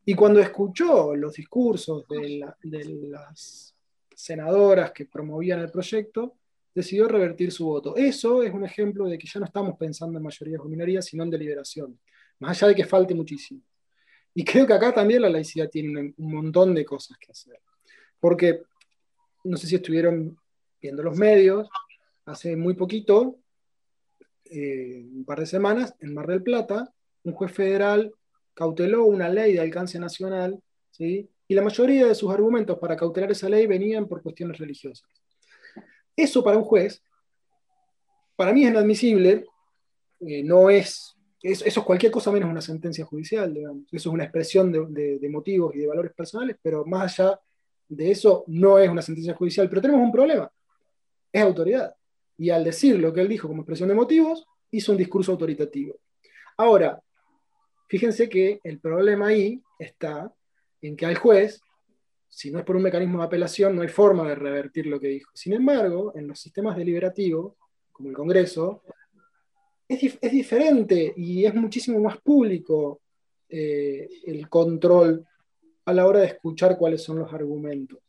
[0.05, 3.75] Y cuando escuchó los discursos de, las
[4.15, 6.37] senadoras que promovían el proyecto,
[6.73, 7.95] decidió revertir su voto.
[7.95, 11.23] Eso es un ejemplo de que ya no estamos pensando en mayorías o minorías, sino
[11.23, 11.99] en deliberación,
[12.39, 13.61] más allá de que falte muchísimo.
[14.33, 17.59] Y creo que acá también la laicidad tiene un montón de cosas que hacer.
[18.19, 18.61] Porque,
[19.47, 20.37] no sé si estuvieron
[20.81, 21.69] viendo los medios,
[22.25, 23.37] hace muy poquito
[24.45, 28.13] eh, un par de semanas, en Mar del Plata, un juez federal
[28.53, 30.59] cauteló una ley de alcance nacional,
[30.91, 31.29] ¿sí?
[31.47, 35.07] y la mayoría de sus argumentos para cautelar esa ley venían por cuestiones religiosas.
[36.15, 37.01] Eso para un juez,
[38.35, 39.45] para mí es inadmisible,
[40.21, 43.83] eh, no es, eso es cualquier cosa menos una sentencia judicial, digamos.
[43.91, 47.39] eso es una expresión de, de motivos y de valores personales, pero más allá
[47.89, 50.51] de eso no es una sentencia judicial, pero tenemos un problema,
[51.31, 51.95] es autoridad
[52.37, 55.95] y al decir lo que él dijo como expresión de motivos, hizo un discurso autoritativo.
[56.57, 57.01] Ahora,
[57.87, 60.31] fíjense que el problema ahí está
[60.81, 61.61] en que al juez,
[62.29, 65.07] si no es por un mecanismo de apelación, no hay forma de revertir lo que
[65.07, 65.31] dijo.
[65.33, 67.55] Sin embargo, en los sistemas deliberativos,
[67.91, 68.83] como el Congreso,
[69.87, 73.01] es, diferente y es muchísimo más público
[73.49, 75.25] eh, el control
[75.87, 77.99] a la hora de escuchar cuáles son los argumentos.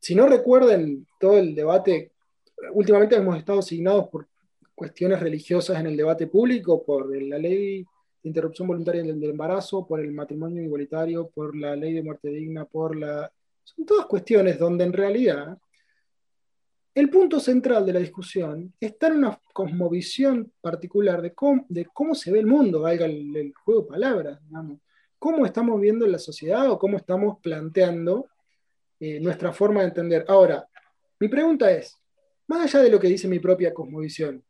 [0.00, 2.14] Si no recuerden todo el debate
[2.72, 4.28] últimamente hemos estado asignados por
[4.74, 10.00] cuestiones religiosas en el debate público, por la ley de interrupción voluntaria del, embarazo, por
[10.00, 13.30] el matrimonio igualitario, por la ley de muerte digna, por la...
[13.62, 15.56] Son todas cuestiones donde en realidad
[16.94, 22.14] el punto central de la discusión está en una cosmovisión particular de cómo, de cómo
[22.14, 24.78] se ve el mundo, valga el, juego de palabras, digamos.
[25.24, 28.28] Cómo estamos viendo la sociedad o cómo estamos planteando
[29.00, 30.22] eh, nuestra forma de entender.
[30.28, 30.68] Ahora,
[31.18, 31.96] mi pregunta es,
[32.46, 34.44] más allá de lo que dice mi propia cosmovisión,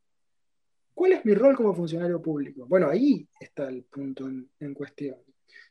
[0.93, 2.67] ¿cuál es mi rol como funcionario público?
[2.67, 5.17] Bueno, ahí está el punto en, cuestión.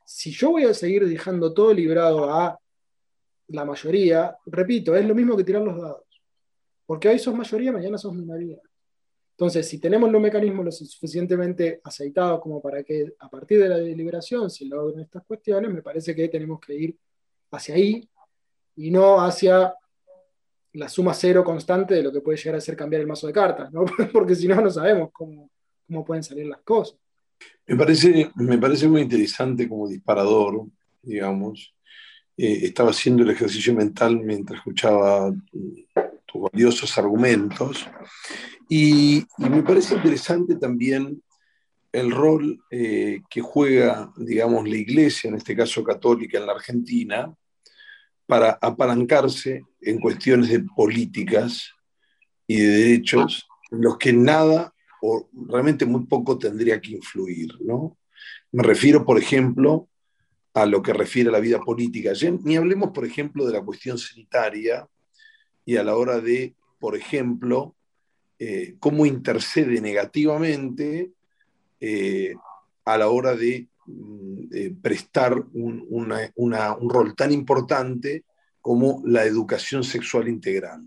[0.06, 2.58] Si yo voy a seguir dejando todo librado a
[3.50, 6.24] la mayoría, repito, es lo mismo que tirar los dados.
[6.86, 8.58] Porque hoy sos mayoría, mañana sos minoría.
[9.43, 13.75] Entonces, si tenemos los mecanismos lo suficientemente aceitados como para que a partir de la
[13.75, 16.97] deliberación se logren estas cuestiones, me parece que tenemos que ir
[17.51, 18.08] hacia ahí
[18.77, 19.75] y no hacia
[20.71, 23.34] la suma cero constante de lo que puede llegar a ser cambiar el mazo de
[23.34, 23.84] cartas, ¿no?
[24.13, 25.51] porque si no, no sabemos cómo,
[25.88, 26.97] cómo pueden salir las cosas.
[27.67, 30.67] Me parece, me parece muy interesante como disparador,
[31.01, 31.75] digamos.
[32.38, 35.34] Eh, estaba haciendo el ejercicio mental mientras escuchaba
[36.34, 37.88] tus valiosos argumentos
[38.67, 41.22] y, me parece interesante también
[41.91, 47.32] el rol eh, que juega, digamos, la iglesia, en este caso católica en la Argentina,
[48.26, 51.72] para apalancarse en cuestiones de políticas
[52.48, 57.50] y de derechos en los que nada o realmente muy poco tendría que influir.
[57.62, 57.98] ¿no?
[58.52, 59.88] Me refiero, por ejemplo,
[60.56, 62.13] a lo que refiere a la vida política.
[62.43, 64.88] Ni hablemos, por ejemplo, de la cuestión sanitaria
[65.65, 67.76] y a la hora de, por ejemplo,
[68.39, 71.12] eh, cómo intercede negativamente
[71.80, 72.36] eh,
[72.86, 78.23] a la hora de Mm, prestar un, un rol tan importante
[78.62, 80.86] como la educación sexual integral.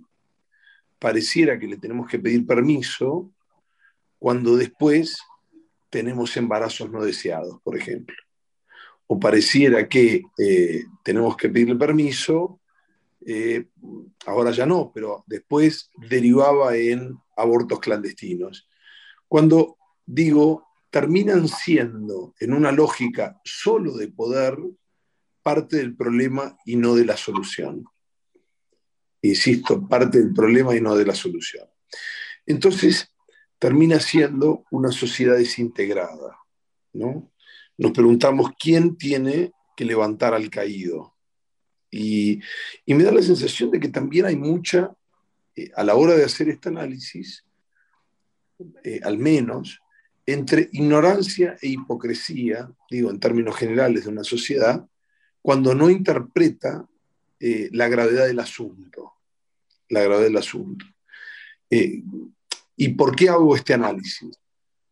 [0.98, 3.30] Pareciera que le tenemos que pedir permiso
[4.18, 5.18] cuando después
[5.90, 8.16] tenemos embarazos no deseados, por ejemplo.
[9.08, 12.58] o pareciera que eh, tenemos que pedirle permiso,
[13.26, 13.68] eh,
[14.26, 18.68] ahora ya no, pero después derivaba en abortos clandestinos.
[19.26, 24.56] Cuando digo, terminan siendo en una lógica solo de poder
[25.42, 27.84] parte del problema y no de la solución.
[29.22, 31.68] Insisto, parte del problema y no de la solución.
[32.46, 33.12] Entonces,
[33.58, 36.38] termina siendo una sociedad desintegrada,
[36.92, 37.32] ¿no?
[37.78, 41.15] nos preguntamos quién tiene que levantar al caído.
[41.96, 42.42] Y,
[42.86, 44.94] me da la sensación de que también hay mucha,
[45.54, 47.44] eh, a la hora de hacer este análisis,
[48.84, 49.80] eh, al menos,
[50.26, 54.86] entre ignorancia e hipocresía, digo en términos generales de una sociedad,
[55.40, 56.86] cuando no interpreta
[57.38, 59.12] eh, la gravedad del asunto.
[59.88, 60.84] La gravedad del asunto.
[61.68, 64.38] ¿Y por qué hago este análisis?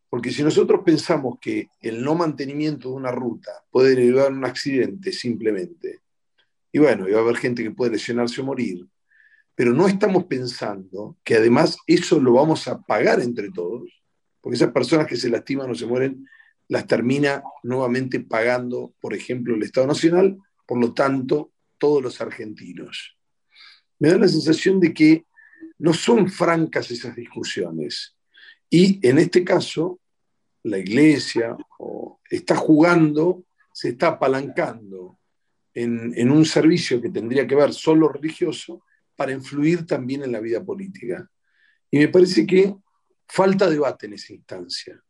[0.08, 4.44] Porque si nosotros pensamos que el no mantenimiento de una ruta puede derivar en un
[4.44, 6.03] accidente simplemente,
[6.74, 8.84] y bueno, va a haber gente que puede lesionarse o morir,
[9.54, 14.02] pero no estamos pensando que además eso lo vamos a pagar entre todos,
[14.40, 16.28] porque esas personas que se lastiman o se mueren
[16.66, 23.16] las termina nuevamente pagando, por ejemplo, el Estado Nacional, por lo tanto, todos los argentinos.
[24.00, 25.26] Me da la sensación de que
[25.78, 28.16] no son francas esas discusiones.
[28.68, 30.00] Y en este caso,
[30.64, 31.56] la iglesia
[32.28, 35.20] está jugando, se está apalancando
[35.74, 38.84] en, un servicio que tendría que ver solo religioso
[39.16, 41.28] para influir también en la vida política.
[41.90, 42.74] Y me parece que
[43.26, 45.02] falta debate en esa instancia,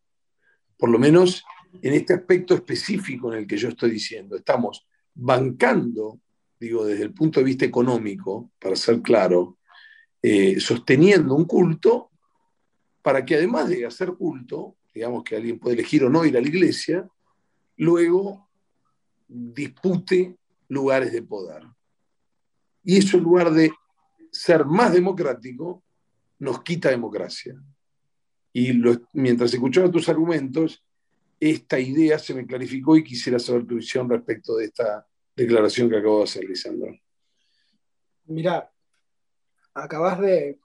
[0.77, 1.45] por lo menos
[1.83, 4.37] en este aspecto específico en el que yo estoy diciendo.
[4.37, 6.21] Estamos bancando,
[6.59, 9.59] digo, desde el punto de vista económico, para ser claro,
[10.23, 12.11] eh, sosteniendo un culto
[13.03, 16.41] para que además de hacer culto, digamos que alguien puede elegir o no ir a
[16.41, 17.07] la iglesia,
[17.77, 18.49] luego
[19.29, 21.63] dispute lugares de poder.
[22.83, 23.73] Y eso en lugar de
[24.31, 25.83] ser más democrático,
[26.39, 27.55] nos quita democracia.
[28.53, 28.73] Y
[29.13, 30.85] mientras escuchaba tus argumentos,
[31.41, 35.99] esta idea se me clarificó y quisiera saber tu visión respecto de esta declaración que
[35.99, 36.97] acabo de hacer, Lisandro.
[38.27, 38.71] Mira,
[39.75, 40.59] acabas de,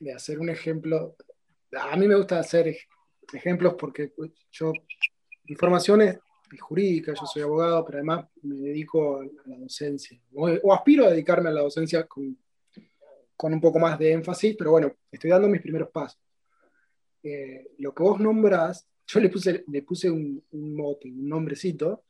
[0.00, 1.16] de hacer un ejemplo.
[1.78, 2.76] A mí me gusta hacer
[3.32, 4.72] ejemplos porque pues, yo,
[5.44, 6.18] mi formación es
[6.58, 11.48] jurídica, yo soy abogado, pero además me dedico a la docencia, o, aspiro a dedicarme
[11.48, 12.36] a la docencia con,
[13.42, 16.20] un poco más de énfasis, pero bueno, estoy dando mis primeros pasos.
[17.22, 22.04] Eh, lo que vos nombrás, yo le puse, le puse un, mote, un nombrecito,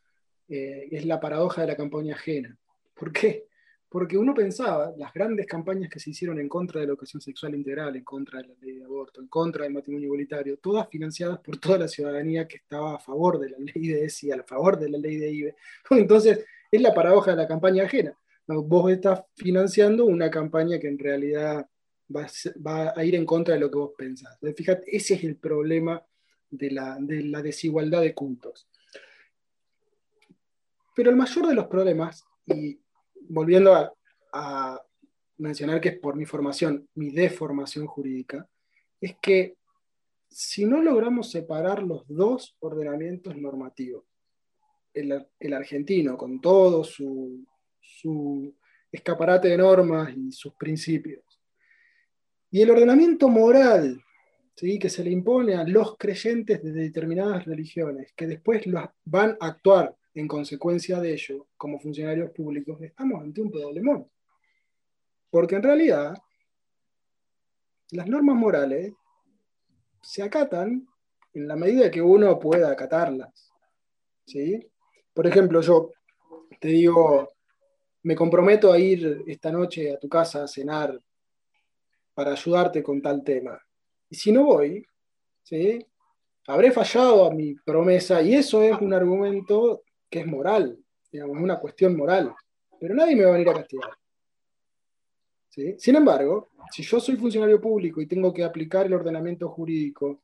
[0.49, 2.57] eh, es la paradoja de la campaña ajena.
[2.94, 3.47] ¿Por qué?
[3.95, 7.55] Porque uno pensaba, las grandes campañas que se hicieron en contra de la educación sexual
[7.55, 11.39] integral, en contra de la ley de aborto, en contra del matrimonio igualitario, todas financiadas
[11.39, 14.81] por toda la ciudadanía que estaba a favor de la ley de ESI, a favor
[14.81, 15.55] de la ley de IBE.
[15.91, 18.19] Entonces, es la paradoja de la campaña ajena.
[18.49, 21.65] Vos estás financiando una campaña que en realidad
[22.13, 24.37] va a, ir en contra de lo que vos pensás.
[24.57, 26.05] fíjate, ese es el problema
[26.51, 28.67] de la, de la desigualdad de cultos.
[30.97, 32.81] Pero el mayor de los problemas, y
[33.29, 33.75] volviendo
[34.33, 34.81] a,
[35.37, 38.49] mencionar que es por mi formación, mi deformación jurídica,
[39.01, 39.57] es que
[40.29, 44.05] si no logramos separar los dos ordenamientos normativos,
[44.93, 47.45] el, argentino con todo su,
[48.93, 51.25] escaparate de normas y sus principios,
[52.51, 54.01] y el ordenamiento moral
[54.55, 54.79] ¿sí?
[54.79, 58.65] que se le impone a los creyentes de determinadas religiones, que después
[59.05, 64.09] van a actuar en consecuencia de ello, como funcionarios públicos, estamos ante un problemón.
[65.31, 66.14] Porque en realidad,
[67.90, 68.92] las normas morales
[70.00, 70.87] se acatan
[71.33, 73.53] en la medida que uno pueda acatarlas.
[74.24, 74.61] ¿sí?
[75.12, 75.90] Por ejemplo, yo
[76.61, 77.31] te digo,
[78.03, 81.00] me comprometo a ir esta noche a tu casa a cenar
[82.14, 83.61] para ayudarte con tal tema.
[84.09, 84.87] Y si no voy,
[85.42, 85.85] ¿sí?
[86.46, 89.84] habré fallado a mi promesa y eso es un argumento
[90.14, 90.79] que es moral,
[91.11, 92.33] digamos, una cuestión moral,
[92.79, 93.90] pero nadie me va a venir a castigar.
[95.77, 100.23] Sin embargo, si yo soy funcionario público y tengo que aplicar el ordenamiento jurídico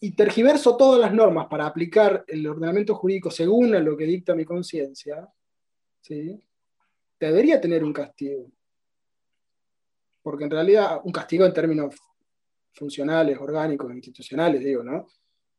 [0.00, 4.44] y tergiverso todas las normas para aplicar el ordenamiento jurídico según lo que dicta mi
[4.44, 5.26] conciencia,
[6.02, 6.38] ¿sí?
[7.18, 8.50] debería tener un castigo.
[10.20, 11.94] Porque en realidad, un castigo en términos
[12.74, 15.06] funcionales, orgánicos, institucionales, digo, ¿no?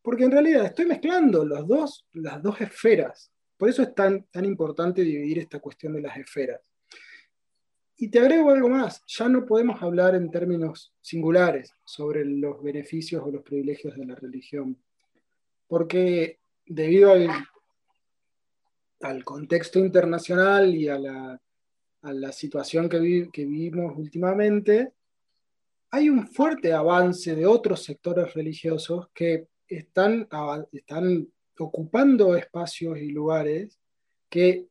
[0.03, 3.31] Porque en realidad estoy mezclando dos, las dos esferas.
[3.57, 6.61] Por eso es tan, tan importante dividir esta cuestión de las esferas.
[7.95, 13.23] Y te agrego algo más, ya no podemos hablar en términos singulares sobre los beneficios
[13.23, 14.77] o los privilegios de la religión,
[15.67, 17.13] porque debido
[19.01, 21.39] al contexto internacional y a la,
[22.31, 24.91] situación que, vivimos últimamente,
[25.91, 30.27] hay un fuerte avance de otros sectores religiosos que están,
[30.71, 33.79] están ocupando espacios y lugares
[34.29, 34.67] que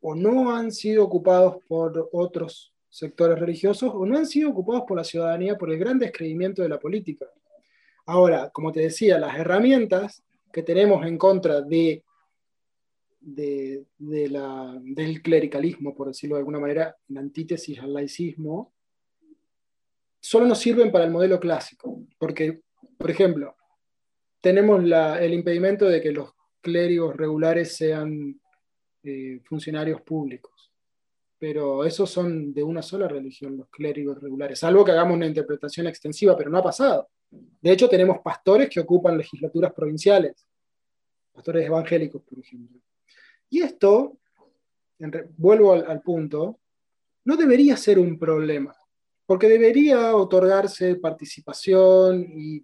[0.00, 4.96] o no han sido ocupados por otros sectores religiosos o no han sido ocupados por
[4.96, 7.26] la ciudadanía por el gran descreimiento de la política.
[8.06, 10.22] Ahora, como te decía, las herramientas
[10.52, 12.02] que tenemos en contra de,
[13.20, 13.84] de,
[14.28, 18.72] la, del clericalismo, por decirlo de alguna manera, en antítesis al laicismo,
[20.18, 22.02] solo nos sirven para el modelo clásico.
[22.18, 22.62] Porque,
[22.98, 23.54] por ejemplo,
[24.40, 24.82] tenemos
[25.20, 26.30] el impedimento de que los
[26.60, 28.40] clérigos regulares sean
[29.02, 30.72] eh, funcionarios públicos.
[31.38, 35.86] Pero esos son de una sola religión, los clérigos regulares, salvo que hagamos una interpretación
[35.86, 37.08] extensiva, pero no ha pasado.
[37.30, 40.46] De hecho, tenemos pastores que ocupan legislaturas provinciales,
[41.32, 42.78] pastores evangélicos, por ejemplo.
[43.48, 44.18] Y esto,
[45.36, 46.60] vuelvo al punto,
[47.24, 48.76] no debería ser un problema,
[49.24, 52.62] porque debería otorgarse participación y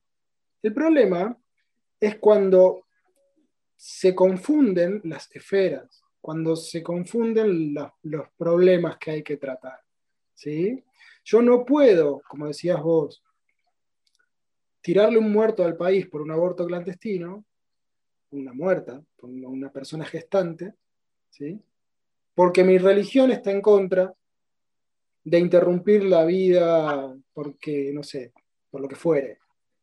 [0.63, 1.37] el problema
[2.01, 2.87] es cuando
[3.77, 7.73] se confunden las esferas cuando se confunden
[8.03, 9.79] los problemas que hay que tratar.
[10.35, 10.83] ¿sí?
[11.25, 13.23] Yo no puedo, como decías vos,
[14.81, 17.45] tirarle un muerto al país por un aborto clandestino,
[18.31, 20.75] una muerta, una persona gestante,
[21.31, 21.63] ¿sí?
[22.35, 24.13] porque mi religión está en contra
[25.23, 28.33] de interrumpir la vida porque, no sé,
[28.69, 29.39] por lo que fuere.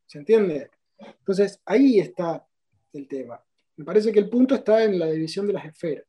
[0.05, 0.71] ¿Se entiende?
[0.97, 2.45] Entonces, ahí está
[2.93, 3.41] el tema.
[3.75, 6.05] Me parece que el punto está en la división de las esferas.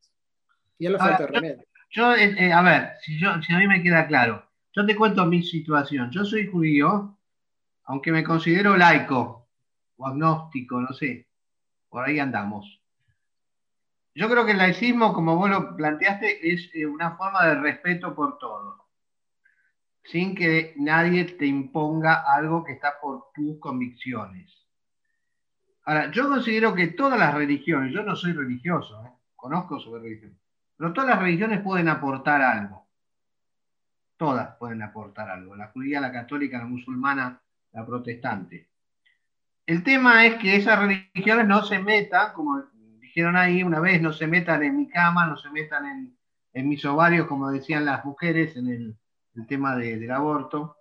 [0.79, 1.65] Y la falta remedio.
[1.91, 4.97] Yo, eh, eh, a ver, si, yo, si a mí me queda claro, yo te
[4.97, 6.11] cuento mi situación.
[6.11, 7.17] Yo soy judío,
[7.85, 9.49] aunque me considero laico
[9.97, 11.29] o agnóstico, no sé.
[11.89, 12.81] Por ahí andamos.
[14.17, 18.15] Yo creo que el laicismo, como vos lo planteaste, es eh, una forma de respeto
[18.15, 18.89] por todo.
[20.03, 24.64] Sin que nadie te imponga algo que está por tus convicciones.
[25.85, 30.39] Ahora, yo considero que todas las religiones, yo no soy religioso, conozco sobre religión,
[30.77, 32.89] pero todas las religiones pueden aportar algo.
[34.17, 35.57] Todas pueden aportar algo.
[35.57, 37.41] La judía, la católica, la musulmana,
[37.73, 38.69] la protestante.
[39.67, 42.63] El tema es que esas religiones no se metan, como
[43.01, 46.17] dijeron ahí una vez, no se metan en mi cama, no se metan
[46.53, 48.97] en, mis ovarios, como decían las mujeres en el,
[49.49, 50.77] tema del aborto.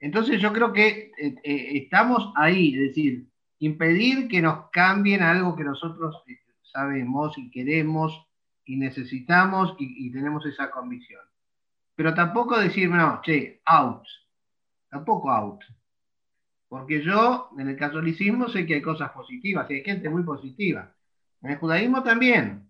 [0.00, 3.28] Entonces yo creo que eh, eh, estamos ahí, es decir,
[3.58, 8.26] impedir que nos cambien algo que nosotros eh, sabemos y queremos
[8.64, 11.20] y necesitamos y, tenemos esa convicción.
[11.94, 14.02] Pero tampoco decir, no, che, out.
[14.88, 15.60] Tampoco out.
[16.68, 20.92] Porque yo, en el catolicismo, sé que hay cosas positivas, y hay gente muy positiva.
[21.42, 22.68] En el judaísmo también.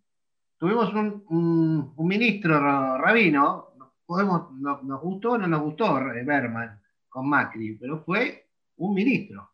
[0.58, 2.58] Tuvimos un, ministro
[2.98, 3.68] rabino,
[4.04, 9.53] podemos, nos gustó o no nos gustó Berman con Macri, pero fue un ministro.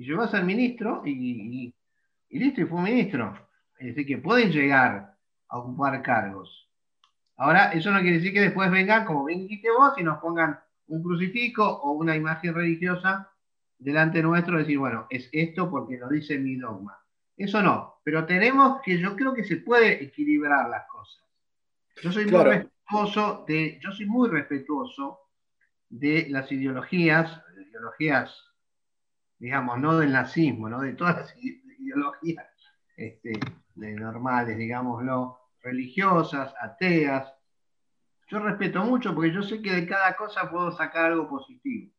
[0.00, 1.74] Y llegó a ser ministro y,
[2.30, 3.38] y listo, y fue ministro.
[3.78, 5.14] Es decir, que pueden llegar
[5.46, 6.70] a ocupar cargos.
[7.36, 10.58] Ahora, eso no quiere decir que después vengan, como bien dijiste vos, y nos pongan
[10.86, 13.30] un crucifijo o una imagen religiosa
[13.78, 16.98] delante nuestro, decir, bueno, es esto porque lo dice mi dogma.
[17.36, 21.22] Eso no, pero tenemos que, yo creo que se puede equilibrar las cosas.
[22.02, 25.20] Yo soy muy respetuoso de, yo soy muy respetuoso
[25.90, 28.49] de las ideologías, ideologías,
[29.40, 30.80] digamos, no del nazismo, ¿no?
[30.80, 32.46] de todas las ideologías
[32.96, 33.32] este,
[33.74, 37.32] de normales, digámoslo, religiosas, ateas.
[38.28, 41.90] Yo respeto mucho porque yo sé que de cada cosa puedo sacar algo positivo.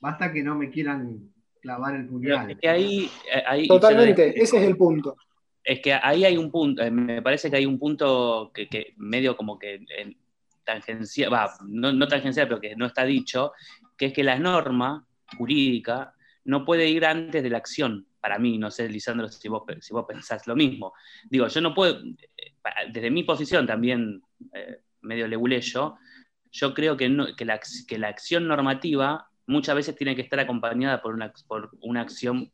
[0.00, 2.56] Basta que no me quieran clavar el puñal.
[2.62, 5.16] ahí, eh, Totalmente, ese es el punto.
[5.62, 9.36] Es que ahí hay un punto, eh, me parece que hay un punto que, medio
[9.36, 10.16] como que en
[10.62, 13.52] tangencial, va, no, no tangencial, pero que no está dicho,
[13.96, 16.14] que es que la norma jurídica
[16.44, 19.92] no puede ir antes de la acción para mí, no sé, Lisandro, si vos, si
[19.92, 20.94] vos pensás lo mismo.
[21.28, 22.00] Digo, yo no puedo,
[22.38, 22.54] eh,
[22.90, 24.22] desde mi posición también,
[24.54, 25.96] eh, medio leguleyo,
[26.50, 31.02] yo creo que, que, la, que, la, acción normativa muchas veces tiene que estar acompañada
[31.02, 32.50] por una, por una acción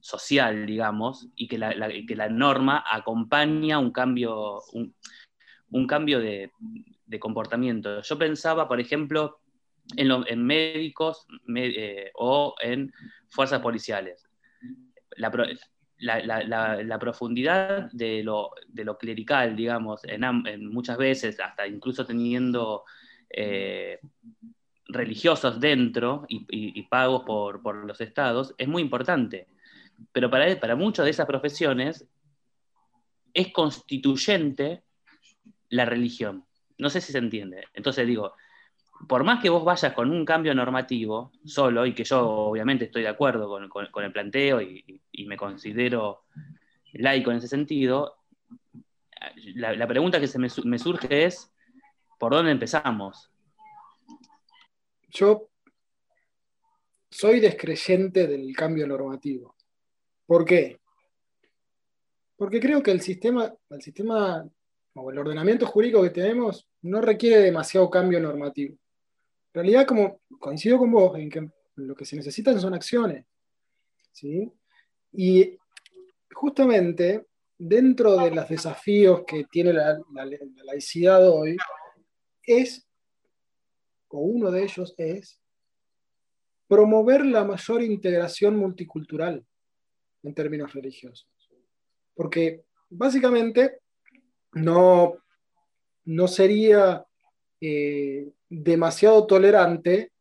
[0.00, 1.72] social, digamos, y que la,
[2.08, 6.50] que la norma acompaña un cambio, un, cambio de,
[7.06, 8.02] de, comportamiento.
[8.02, 9.39] Yo pensaba, por ejemplo,
[9.96, 11.26] en, médicos
[11.56, 12.92] eh, o en
[13.28, 14.30] fuerzas policiales
[16.00, 18.50] la, profundidad de lo,
[18.98, 22.84] clerical, digamos, en, muchas veces, hasta incluso teniendo
[23.28, 24.00] eh,
[24.86, 29.46] religiosos dentro y, pagos por, los estados, es muy importante.
[30.12, 32.06] Pero para, para muchas de esas profesiones,
[33.32, 34.82] es constituyente
[35.68, 36.44] la religión.
[36.78, 37.64] No sé si se entiende.
[37.74, 38.32] Entonces digo,
[39.08, 43.02] por más que vos vayas con un cambio normativo solo, y que yo obviamente estoy
[43.02, 46.24] de acuerdo con, el planteo y, me considero
[46.94, 48.16] laico en ese sentido,
[49.54, 51.52] la, pregunta que se me, surge es,
[52.18, 53.30] ¿por dónde empezamos?
[55.08, 55.48] Yo
[57.10, 59.54] soy descreyente del cambio normativo.
[60.26, 60.80] ¿Por qué?
[62.36, 64.48] Porque creo que el sistema, el sistema
[64.94, 68.76] o el ordenamiento jurídico que tenemos no requiere demasiado cambio normativo.
[69.52, 73.26] En realidad, como coincido con vos, en que lo que se necesitan son acciones.
[74.12, 74.50] ¿sí?
[75.12, 75.58] Y
[76.32, 77.26] justamente
[77.58, 80.26] dentro de los desafíos que tiene la, la
[80.64, 81.56] laicidad hoy,
[82.42, 82.86] es,
[84.08, 85.40] o uno de ellos es,
[86.70, 89.44] promover la mayor integración multicultural
[90.22, 91.28] en términos religiosos.
[92.14, 93.80] Porque básicamente
[94.52, 95.16] no,
[96.04, 97.04] no sería
[97.60, 100.12] eh, demasiado tolerante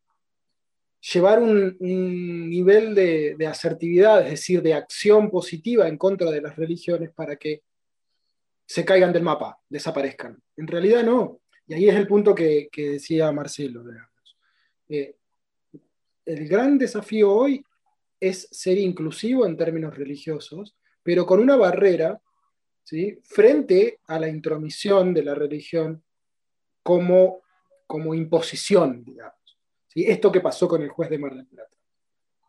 [1.13, 7.11] llevar un, nivel de, asertividad, es decir, de acción positiva en contra de las religiones
[7.11, 7.63] para que
[8.65, 10.41] se caigan del mapa, desaparezcan.
[10.55, 11.41] En realidad no.
[11.67, 13.83] Y ahí es el punto que, decía Marcelo.
[14.87, 15.15] Eh,
[16.25, 17.63] el gran desafío hoy
[18.19, 22.21] es ser inclusivo en términos religiosos, pero con una barrera
[23.23, 26.03] frente a la intromisión de la religión
[26.83, 27.41] como,
[27.89, 29.57] como imposición, digamos.
[29.87, 30.05] ¿sí?
[30.05, 31.75] Esto que pasó con el juez de Mar del Plata,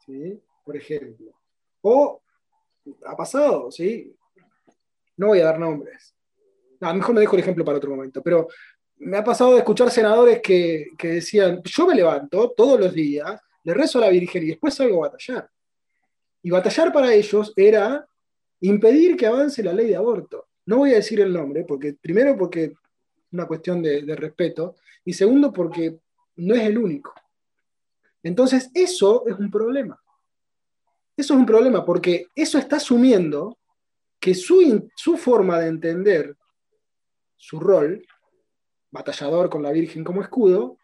[0.05, 0.39] ¿sí?
[0.63, 1.33] por ejemplo.
[1.81, 2.21] O
[3.07, 4.15] ha pasado, ¿sí?
[5.17, 6.15] no voy a dar nombres.
[6.81, 8.49] A lo mejor me dejo el ejemplo para otro momento, pero
[8.97, 13.41] me ha pasado de escuchar senadores que, que decían, yo me levanto todos los días
[13.65, 15.49] le rezo a la Virgen y después salgo a batallar.
[16.43, 18.07] Y batallar para ellos era
[18.61, 20.49] impedir que avance la ley de aborto.
[20.67, 22.73] No voy a decir el nombre, porque primero porque es
[23.33, 25.99] una cuestión de, respeto, y segundo porque
[26.37, 27.15] no es el único.
[28.23, 30.01] Entonces, eso es un problema.
[31.17, 33.59] Eso es un problema porque eso está asumiendo
[34.19, 36.37] que su, su, forma de entender
[37.37, 38.07] su rol,
[38.91, 40.79] batallador con la Virgen como escudo,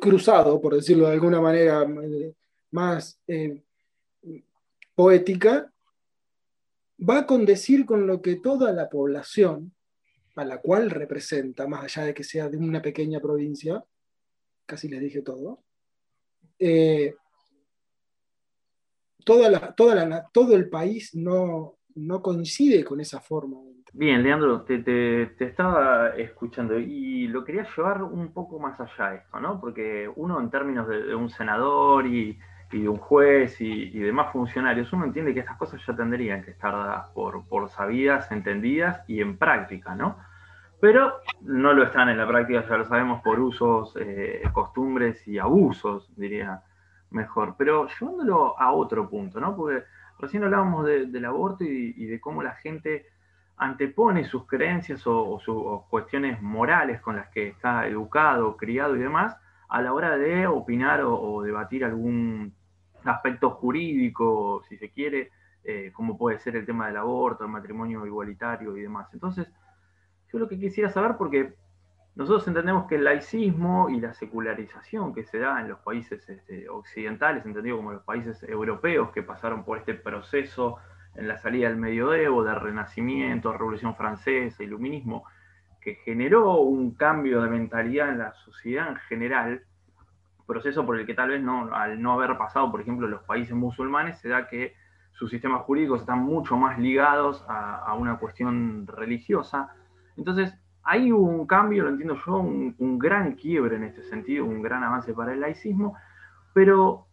[0.00, 2.34] cruzado, por decirlo de alguna manera eh,
[2.70, 3.62] más eh,
[4.94, 5.70] poética,
[6.98, 9.73] va a condecir con lo que toda la población
[10.36, 13.84] a la cual representa, más allá de que sea de una pequeña provincia,
[14.66, 15.62] casi les dije todo,
[16.58, 17.14] eh,
[19.24, 23.58] todo el país no, no coincide con esa forma
[23.96, 29.60] Bien, Leandro, te, estaba escuchando y lo quería llevar un poco más allá esto, ¿no?
[29.60, 32.36] Porque uno en términos de, un senador y,
[32.82, 36.72] de un juez y, demás funcionarios, uno entiende que estas cosas ya tendrían que estar
[36.72, 40.16] dadas por, por sabidas, entendidas y en práctica, ¿no?
[40.80, 45.38] Pero no lo están en la práctica, ya lo sabemos, por usos, eh, costumbres y
[45.38, 46.62] abusos, diría
[47.10, 47.54] mejor.
[47.56, 49.56] Pero llevándolo a otro punto, ¿no?
[49.56, 49.84] Porque
[50.18, 53.06] recién hablábamos del aborto y de cómo la gente
[53.56, 59.36] antepone sus creencias o, sus cuestiones morales con las que está educado, criado y demás,
[59.68, 62.54] a la hora de opinar o, debatir algún
[63.10, 65.30] aspecto jurídico, si se quiere,
[65.64, 69.08] eh, como puede ser el tema del aborto, el matrimonio igualitario y demás.
[69.12, 69.48] Entonces,
[70.32, 71.54] yo lo que quisiera saber, porque
[72.16, 76.68] nosotros entendemos que el laicismo y la secularización que se da en los países este,
[76.68, 80.78] occidentales, entendido como los países europeos que pasaron por este proceso
[81.16, 85.24] en la salida del medioevo, del renacimiento, revolución francesa, iluminismo,
[85.80, 89.62] que generó un cambio de mentalidad en la sociedad en general,
[90.46, 93.54] proceso por el que tal vez no, al no haber pasado, por ejemplo, los países
[93.54, 94.74] musulmanes, se da que
[95.12, 99.74] sus sistemas jurídicos están mucho más ligados a, una cuestión religiosa.
[100.16, 104.60] Entonces, hay un cambio, lo entiendo yo, un, un, gran quiebre en este sentido, un
[104.60, 105.96] gran avance para el laicismo,
[106.52, 107.06] pero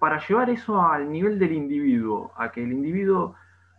[0.00, 3.34] para llevar eso al nivel del individuo, a que el individuo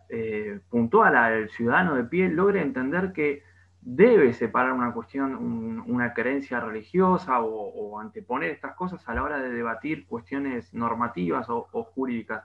[0.08, 3.42] eh, puntual, al ciudadano de pie, logre entender que
[3.82, 9.50] debe separar una cuestión, una creencia religiosa o, anteponer estas cosas a la hora de
[9.50, 11.64] debatir cuestiones normativas o,
[11.94, 12.44] jurídicas.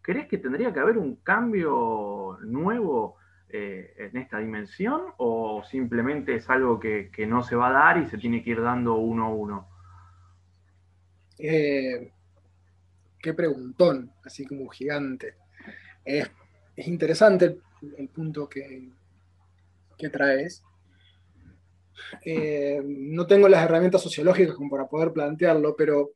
[0.00, 3.16] ¿Crees que tendría que haber un cambio nuevo
[3.48, 8.06] eh, en esta dimensión o simplemente es algo que, no se va a dar y
[8.06, 9.68] se tiene que ir dando uno a uno?
[11.38, 12.12] Eh,
[13.18, 15.34] qué preguntón, así como gigante.
[16.04, 16.30] Es,
[16.76, 17.58] interesante
[17.98, 18.88] el, punto que,
[19.98, 20.62] que traes.
[22.24, 26.12] Eh, no tengo las herramientas sociológicas como para poder plantearlo, pero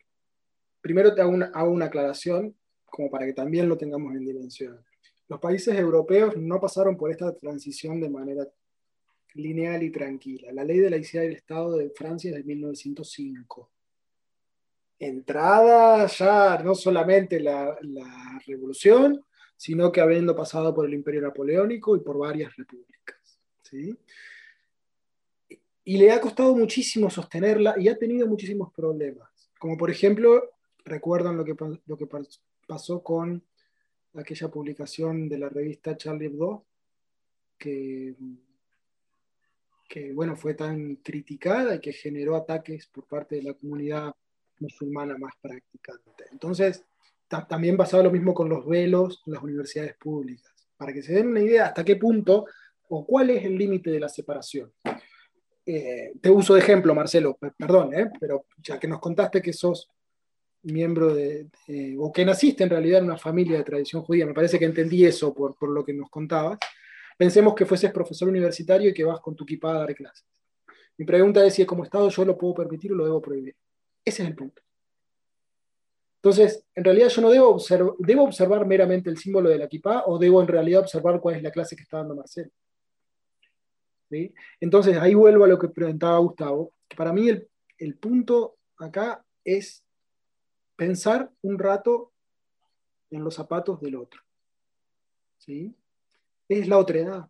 [0.80, 2.54] primero te hago una, aclaración
[2.86, 4.84] como para que también lo tengamos en dimensión.
[5.28, 8.46] los países europeos no pasaron por esta transición de manera
[9.34, 10.52] lineal y tranquila.
[10.52, 13.70] La ley de laicidad del Estado de Francia es de 1905.
[14.98, 19.24] Entrada ya no solamente la, la revolución,
[19.56, 23.38] sino que habiendo pasado por el Imperio Napoleónico y por varias repúblicas.
[23.62, 23.96] ¿sí?
[25.90, 29.28] Y le ha costado muchísimo sostenerla y ha tenido muchísimos problemas.
[29.58, 30.40] Como por ejemplo,
[30.84, 32.08] recuerdan lo que, lo que
[32.68, 33.42] pasó con
[34.14, 36.64] aquella publicación de la revista Charlie Hebdo,
[37.58, 38.14] que
[39.88, 44.14] que bueno, fue tan criticada y que generó ataques por parte de la comunidad
[44.60, 46.26] musulmana más practicante.
[46.30, 46.84] Entonces,
[47.48, 51.26] también pasaba lo mismo con los velos en las universidades públicas, para que se den
[51.26, 52.46] una idea hasta qué punto
[52.88, 54.72] o cuál es el límite de la separación.
[55.72, 59.88] Eh, te uso de ejemplo, Marcelo, perdón, eh, pero ya que nos contaste que sos
[60.62, 61.46] miembro de,
[61.96, 65.06] o que naciste en realidad en una familia de tradición judía, me parece que entendí
[65.06, 66.58] eso por, lo que nos contabas,
[67.16, 70.24] Pensemos que fueses profesor universitario y que vas con tu equipada a dar clases.
[70.96, 73.54] Mi pregunta es si como Estado yo lo puedo permitir o lo debo prohibir.
[74.02, 74.62] Ese es el punto.
[76.16, 77.58] Entonces, en realidad yo no debo,
[77.98, 81.42] debo observar meramente el símbolo de la equipa o debo en realidad observar cuál es
[81.42, 82.50] la clase que está dando Marcelo.
[84.60, 86.72] Entonces, ahí vuelvo a lo que preguntaba Gustavo.
[86.96, 87.48] para mí el,
[87.78, 89.84] el punto acá es
[90.76, 92.12] pensar un rato
[93.10, 94.20] en los zapatos del otro.
[95.38, 95.74] ¿sí?
[96.48, 97.28] es la otredad.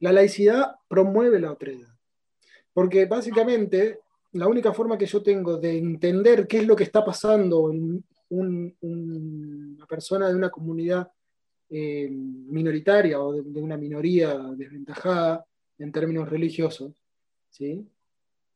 [0.00, 1.88] La laicidad promueve la otredad.
[2.72, 4.00] Porque básicamente
[4.32, 8.04] la única forma que yo tengo de entender qué es lo que está pasando en
[8.30, 11.08] una persona de una comunidad
[11.70, 15.44] eh, minoritaria o de, una minoría desventajada
[15.78, 16.92] en términos religiosos,
[17.50, 17.86] ¿sí?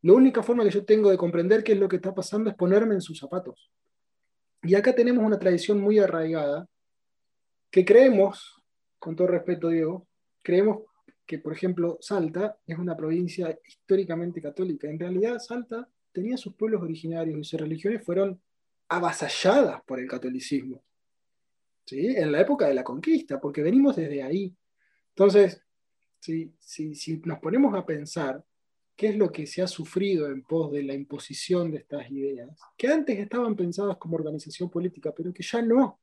[0.03, 2.57] la única forma que yo tengo de comprender qué es lo que está pasando es
[2.57, 3.71] ponerme en sus zapatos.
[4.63, 6.69] Y acá tenemos una tradición muy arraigada
[7.71, 8.63] que creemos
[8.99, 10.07] con todo respeto, Diego,
[10.43, 10.83] creemos
[11.27, 14.89] que, por ejemplo, Salta es una provincia históricamente católica.
[14.89, 18.41] En realidad, Salta tenía sus pueblos originarios y sus religiones fueron
[18.89, 20.83] avasalladas por el catolicismo.
[21.85, 22.07] ¿sí?
[22.17, 24.55] En la época de la conquista, porque venimos desde ahí.
[25.11, 25.63] Entonces,
[26.21, 28.45] si, si nos ponemos a pensar
[28.97, 32.51] qué es lo que se ha sufrido en pos de la imposición de estas ideas,
[32.77, 36.01] que antes estaban pensadas como organización política, pero que ya no.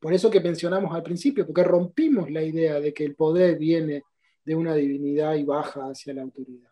[0.00, 4.02] Por eso que mencionamos al principio, porque rompimos la idea de que el poder viene
[4.44, 6.70] de una divinidad y baja hacia la autoridad.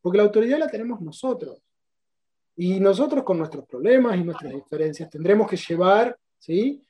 [0.00, 1.60] Porque la autoridad la tenemos nosotros.
[2.56, 6.80] Y nosotros con nuestros problemas y nuestras diferencias tendremos que llevar ¿sí?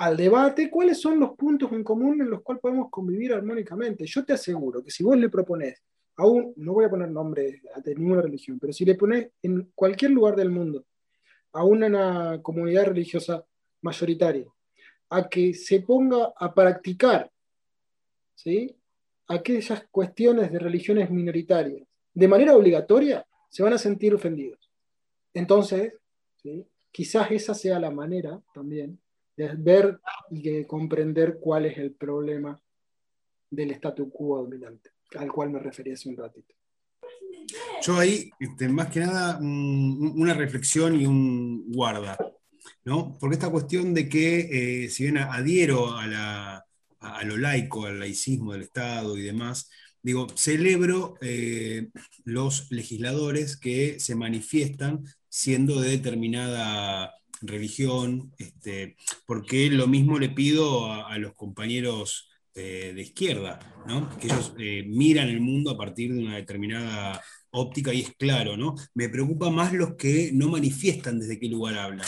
[0.00, 4.06] Al debate cuáles son los puntos en común en los cuales podemos convivir armónicamente.
[4.06, 5.82] Yo te aseguro que si vos le propones
[6.16, 6.22] a
[6.56, 10.36] no voy a poner nombre de ninguna religión, pero si le pones en cualquier lugar
[10.36, 10.86] del mundo
[11.52, 13.44] a una comunidad religiosa
[13.82, 14.46] mayoritaria
[15.10, 17.30] a que se ponga a practicar
[18.34, 18.74] ¿sí?
[19.28, 24.70] aquellas cuestiones de religiones minoritarias de manera obligatoria, se van a sentir ofendidos.
[25.34, 25.92] Entonces,
[26.90, 28.98] quizás esa sea la manera también
[29.48, 32.60] de ver y de comprender cuál es el problema
[33.50, 36.54] del statu quo dominante, al cual me refería hace un ratito.
[37.82, 42.16] Yo ahí, este, más que nada, una reflexión y un guarda.
[42.84, 43.16] ¿no?
[43.18, 46.64] Porque esta cuestión de que, eh, si bien adhiero a,
[47.24, 49.70] lo laico, al laicismo del Estado y demás,
[50.02, 51.88] digo, celebro eh,
[52.24, 60.92] los legisladores que se manifiestan siendo de determinada religión, este, porque lo mismo le pido
[60.92, 63.58] a, los compañeros eh, de izquierda,
[64.20, 64.54] que ellos
[64.86, 68.74] miran el mundo a partir de una determinada óptica y es claro, ¿no?
[68.94, 72.06] Me preocupa más los que no manifiestan desde qué lugar hablan.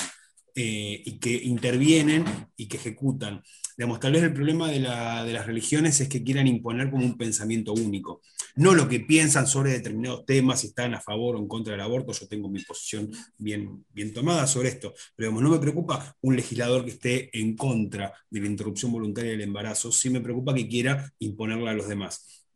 [0.55, 2.27] Eh, y que intervienen
[2.59, 3.43] y que ejecutan.
[3.75, 7.73] Digamos, tal vez el problema de, las religiones es que quieran imponer como un pensamiento
[7.73, 8.21] único.
[8.57, 11.81] No lo que piensan sobre determinados temas, si están a favor o en contra del
[11.81, 16.17] aborto, yo tengo mi posición bien, bien tomada sobre esto, pero digamos, no me preocupa
[16.21, 20.55] un legislador que esté en contra de la interrupción voluntaria del embarazo, sí me preocupa
[20.55, 22.47] que quiera imponerla a los demás.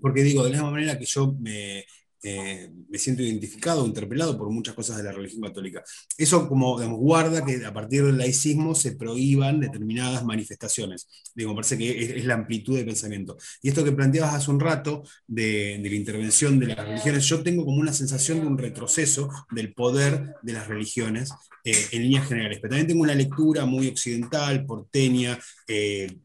[0.00, 1.84] Porque digo, de la misma manera que yo me,
[2.22, 5.82] eh, me siento identificado, interpelado por muchas cosas de la religión católica.
[6.18, 11.08] Eso como guarda que a partir del laicismo se prohíban determinadas manifestaciones.
[11.34, 13.36] Digo, me parece que es, la amplitud de pensamiento.
[13.62, 17.64] Y esto que planteabas hace un rato de, la intervención de las religiones, yo tengo
[17.64, 21.32] como una sensación de un retroceso del poder de las religiones
[21.64, 22.58] eh, en líneas generales.
[22.60, 26.18] Pero también tengo una lectura muy occidental, porteña, eh,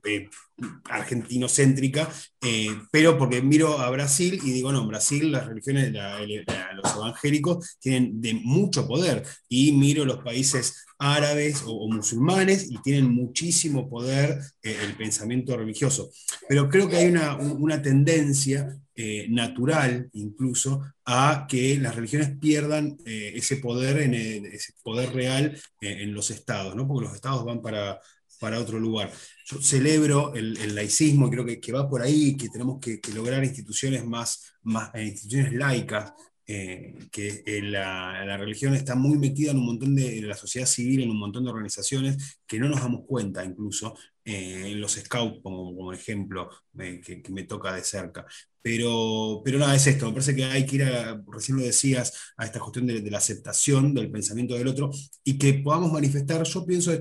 [0.85, 2.09] argentinocéntrica,
[2.41, 7.77] eh, pero porque miro a Brasil y digo, no, en Brasil las religiones, los evangélicos
[7.79, 14.39] tienen de mucho poder, y miro los países árabes o, musulmanes y tienen muchísimo poder
[14.63, 16.09] eh, el pensamiento religioso.
[16.47, 23.33] Pero creo que hay una, tendencia eh, natural incluso a que las religiones pierdan eh,
[23.35, 26.87] ese poder, en ese poder real en los estados, ¿no?
[26.87, 27.99] porque los estados van para,
[28.39, 29.11] para otro lugar.
[29.45, 34.57] Yo celebro el, laicismo, creo que, va por ahí, que tenemos que, lograr instituciones más,
[34.63, 36.13] más instituciones laicas,
[36.47, 41.01] eh, que eh, la, religión está muy metida en un montón de, la sociedad civil,
[41.01, 45.39] en un montón de organizaciones que no nos damos cuenta, incluso eh, en los scouts,
[45.41, 48.25] como, como ejemplo, que, me toca de cerca.
[48.61, 52.33] Pero, pero nada, es esto, me parece que hay que ir, a, recién lo decías,
[52.37, 54.91] a esta cuestión de, de la aceptación del pensamiento del otro
[55.23, 56.91] y que podamos manifestar, yo pienso,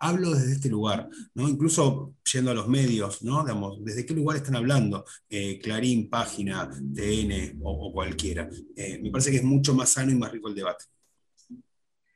[0.00, 1.48] hablo desde este lugar, ¿no?
[1.48, 3.42] incluso yendo a los medios, ¿no?
[3.42, 5.04] Digamos, ¿desde qué lugar están hablando?
[5.28, 8.48] Eh, Clarín, Página, TN o, cualquiera.
[8.76, 10.84] Eh, me parece que es mucho más sano y más rico el debate.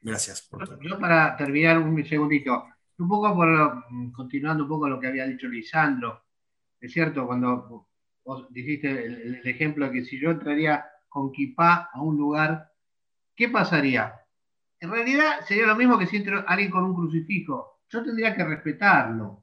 [0.03, 0.43] Gracias.
[0.43, 0.81] Por.
[0.83, 2.65] Yo para terminar un segundito,
[2.99, 3.35] un poco
[4.13, 6.25] continuando un poco lo que había dicho Lisandro,
[6.81, 7.89] es cierto, cuando
[8.25, 12.71] vos dijiste el, el ejemplo de que si yo entraría con kipá a un lugar,
[13.35, 14.15] ¿qué pasaría?
[14.81, 18.45] En realidad sería lo mismo que si entra alguien con un crucifijo yo tendría que
[18.45, 19.43] respetarlo.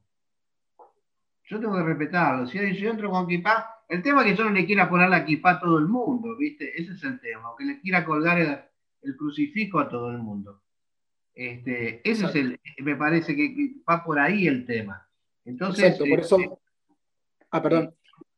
[1.45, 2.47] Yo tengo que respetarlo.
[2.47, 5.25] Si yo entro con kipá, el tema es que yo no le quiera poner la
[5.25, 6.79] kipá a todo el mundo, ¿viste?
[6.79, 10.63] Ese es el tema, que le quiera colgar el, crucifijo a todo el mundo.
[11.33, 15.07] Este, ese es el, me parece que, va por ahí el tema.
[15.43, 16.39] Entonces, por eso.
[16.39, 16.55] Este,
[17.51, 17.93] ah, perdón.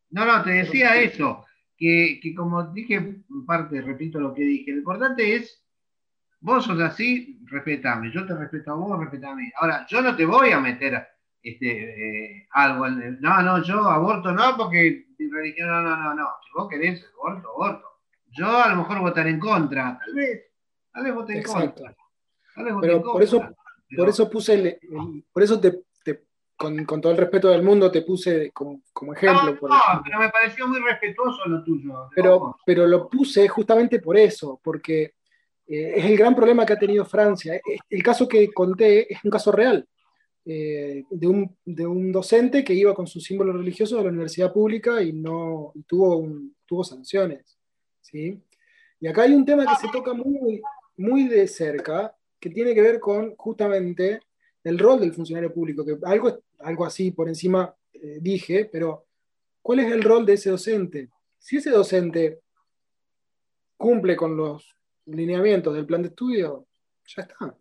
[0.09, 1.45] No, no, te decía eso,
[1.77, 5.63] que, que como dije, en parte, repito lo que dije, lo importante es
[6.39, 8.11] Vos sos así, respetame.
[8.11, 9.51] Yo te respeto a vos, respetame a mí.
[9.59, 11.07] Ahora, yo no te voy a meter
[11.41, 16.13] este, eh, algo en No, no, yo aborto no, porque mi religión, no, no, no,
[16.13, 16.27] no.
[16.43, 17.87] Si vos querés aborto, aborto.
[18.31, 20.45] Yo a lo mejor votaré en contra, tal vez.
[20.91, 21.95] Tal vez voté en contra.
[22.55, 23.41] Tal vez Pero por eso,
[23.95, 25.83] por eso puse el, por eso te,
[26.55, 29.57] con, con, todo el respeto del mundo te puse como, como ejemplo.
[29.61, 32.09] No, no pero me pareció muy respetuoso lo tuyo.
[32.15, 35.13] Pero, pero lo puse justamente por eso, porque
[35.67, 37.59] eh, es el gran problema que ha tenido Francia.
[37.89, 39.87] El caso que conté es un caso real,
[40.45, 45.11] eh, de, un, docente que iba con su símbolo religioso a la universidad pública y,
[45.11, 46.25] no, tuvo,
[46.65, 47.57] tuvo sanciones.
[47.99, 48.41] ¿sí?
[48.99, 50.61] Y acá hay un tema que se toca muy,
[50.95, 54.21] muy de cerca, que tiene que ver con justamente
[54.63, 59.05] el rol del funcionario público, que algo, algo así por encima eh, dije, pero
[59.61, 61.09] ¿cuál es el rol de ese docente?
[61.37, 62.39] Si ese docente
[63.75, 64.76] cumple con los
[65.07, 66.67] lineamientos del plan de estudio,
[67.05, 67.57] ya está.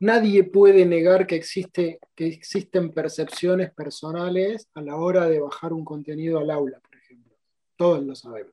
[0.00, 5.84] Nadie puede negar que, existe, que existen percepciones personales a la hora de bajar un
[5.84, 7.36] contenido al aula, por ejemplo.
[7.76, 8.52] Todos lo sabemos.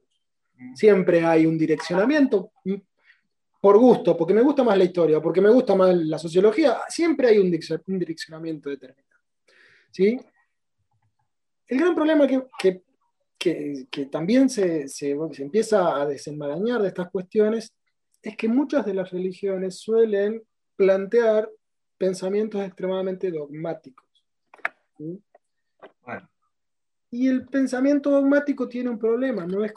[0.74, 2.52] Siempre hay un direccionamiento
[3.66, 7.30] por gusto, porque me gusta más la historia, porque me gusta más la sociología, siempre
[7.30, 9.22] hay un, direccionamiento determinado.
[9.92, 10.20] ¿Sí?
[11.68, 12.84] El gran problema que, que,
[14.12, 14.86] también se,
[15.38, 17.74] empieza a desenmarañar de estas cuestiones
[18.22, 20.44] es que muchas de las religiones suelen
[20.76, 21.50] plantear
[21.98, 24.06] pensamientos extremadamente dogmáticos.
[27.12, 29.74] Y el pensamiento dogmático tiene un problema, no es,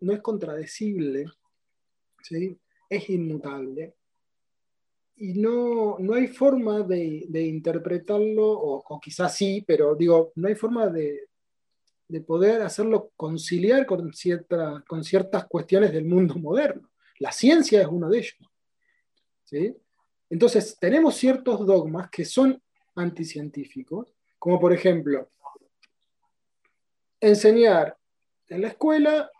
[0.00, 1.26] no es contradecible,
[2.88, 3.94] es inmutable.
[5.16, 10.56] Y no, no hay forma de, interpretarlo, o, o, quizás sí, pero digo, no hay
[10.56, 11.28] forma de,
[12.08, 14.12] de poder hacerlo conciliar con,
[14.86, 16.90] con ciertas cuestiones del mundo moderno.
[17.18, 18.36] La ciencia es uno de ellos.
[20.28, 22.60] Entonces, tenemos ciertos dogmas que son
[22.96, 25.30] anticientíficos, como por ejemplo,
[27.20, 27.96] enseñar
[28.48, 29.30] en la escuela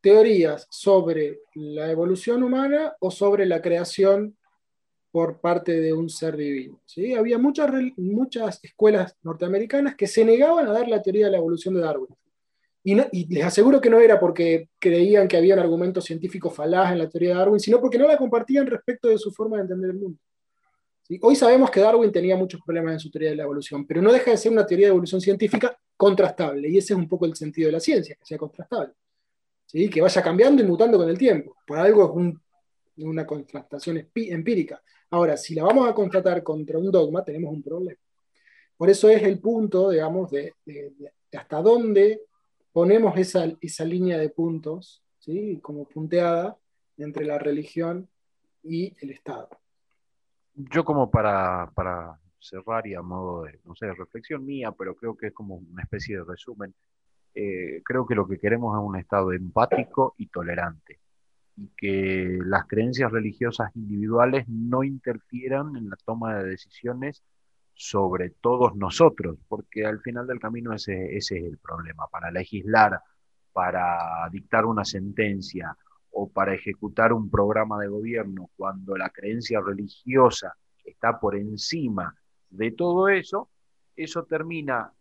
[0.00, 4.36] teorías sobre la evolución humana o sobre la creación
[5.16, 6.78] por parte de un ser divino.
[7.16, 11.72] Había muchas, muchas escuelas norteamericanas que se negaban a dar la teoría de la evolución
[11.72, 12.14] de Darwin.
[12.84, 16.98] Y, les aseguro que no era porque creían que había un argumento científico falaz en
[16.98, 19.92] la teoría de Darwin, sino porque no la compartían respecto de su forma de entender
[19.92, 20.18] el mundo.
[21.22, 24.12] Hoy sabemos que Darwin tenía muchos problemas en su teoría de la evolución, pero no
[24.12, 27.34] deja de ser una teoría de evolución científica contrastable, y ese es un poco el
[27.34, 28.92] sentido de la ciencia, que sea contrastable.
[29.72, 31.56] Que vaya cambiando y mutando con el tiempo.
[31.66, 32.38] Por algo es un,
[32.98, 34.82] una contrastación empírica.
[35.10, 38.00] Ahora, si la vamos a contratar contra un dogma, tenemos un problema.
[38.76, 40.54] Por eso es el punto, digamos, de,
[41.32, 42.20] hasta dónde
[42.72, 45.58] ponemos esa, esa, línea de puntos, ¿sí?
[45.62, 46.56] como punteada
[46.98, 48.08] entre la religión
[48.62, 49.48] y el Estado.
[50.54, 55.16] Yo como para, para cerrar y a modo de, no sé, reflexión mía, pero creo
[55.16, 56.74] que es como una especie de resumen,
[57.34, 61.00] eh, creo que lo que queremos es un Estado empático y tolerante.
[61.56, 67.22] Y que las creencias religiosas individuales no interfieran en la toma de decisiones
[67.74, 72.06] sobre todos nosotros, porque al final del camino ese, ese es el problema.
[72.08, 73.00] Para legislar,
[73.52, 75.76] para dictar una sentencia
[76.10, 82.14] o para ejecutar un programa de gobierno, cuando la creencia religiosa está por encima
[82.48, 83.50] de todo eso,
[83.94, 84.92] eso termina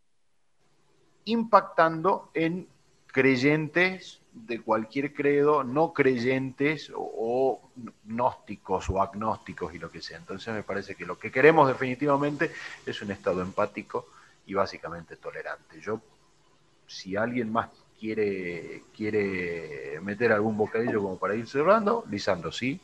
[1.26, 2.68] impactando en
[3.16, 7.62] creyentes de cualquier credo, no creyentes o,
[8.04, 10.18] gnósticos o agnósticos y lo que sea.
[10.18, 12.52] Entonces me parece que lo que queremos definitivamente
[12.86, 14.10] es un estado empático
[14.46, 15.80] y básicamente tolerante.
[15.80, 16.02] Yo,
[16.88, 22.82] si alguien más quiere, quiere meter algún bocadillo como para ir cerrando, Lisandro, ¿sí?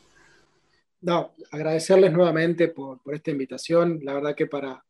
[1.02, 4.00] No, agradecerles nuevamente por, por esta invitación.
[4.02, 4.82] La verdad que para,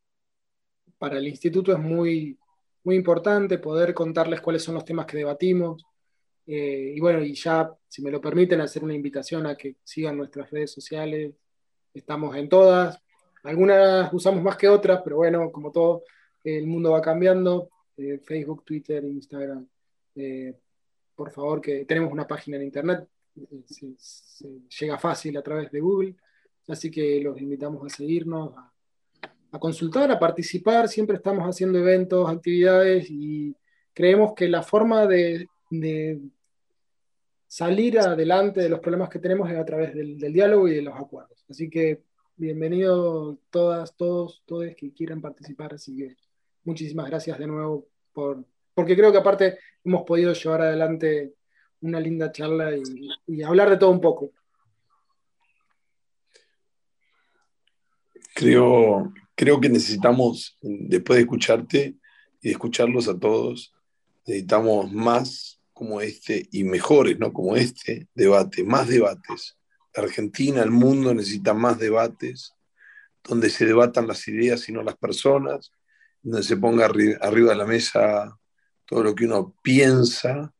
[0.97, 2.37] para el instituto es muy,
[2.83, 5.85] muy importante poder contarles cuáles son los temas que debatimos.
[6.45, 10.17] Eh, y bueno, y ya, si me lo permiten, hacer una invitación a que sigan
[10.17, 11.33] nuestras redes sociales.
[11.93, 12.99] Estamos en todas.
[13.43, 16.03] Algunas usamos más que otras, pero bueno, como todo,
[16.43, 17.69] el mundo va cambiando.
[17.97, 19.67] Eh, Facebook, Twitter, Instagram.
[20.15, 20.53] Eh,
[21.15, 23.07] por favor, que tenemos una página en internet.
[23.65, 24.47] Se,
[24.79, 26.15] llega fácil a través de Google.
[26.67, 28.72] Así que los invitamos a seguirnos, a
[29.53, 30.89] a consultar, a participar.
[30.89, 33.55] Siempre estamos haciendo eventos, actividades y
[33.93, 35.47] creemos que la forma de,
[37.47, 40.95] salir adelante de los problemas que tenemos es a través del, diálogo y de los
[40.95, 41.45] acuerdos.
[41.47, 42.01] Así que
[42.35, 45.75] bienvenidos todas, todos, todos que quieran participar.
[45.75, 46.15] Así que
[46.63, 48.43] muchísimas gracias de nuevo por,
[48.73, 51.35] porque creo que aparte hemos podido llevar adelante
[51.81, 52.71] una linda charla
[53.27, 54.31] y hablar de todo un poco.
[58.33, 61.95] Creo, creo que necesitamos, después de escucharte
[62.41, 63.73] y de escucharlos a todos,
[64.25, 67.33] necesitamos más como este y mejores, ¿no?
[67.33, 69.57] Como este debate, más debates.
[69.95, 72.53] Argentina, el mundo necesita más debates,
[73.23, 75.71] donde se debatan las ideas y no las personas,
[76.21, 78.37] donde se ponga arriba de la mesa
[78.85, 80.53] todo lo que uno piensa,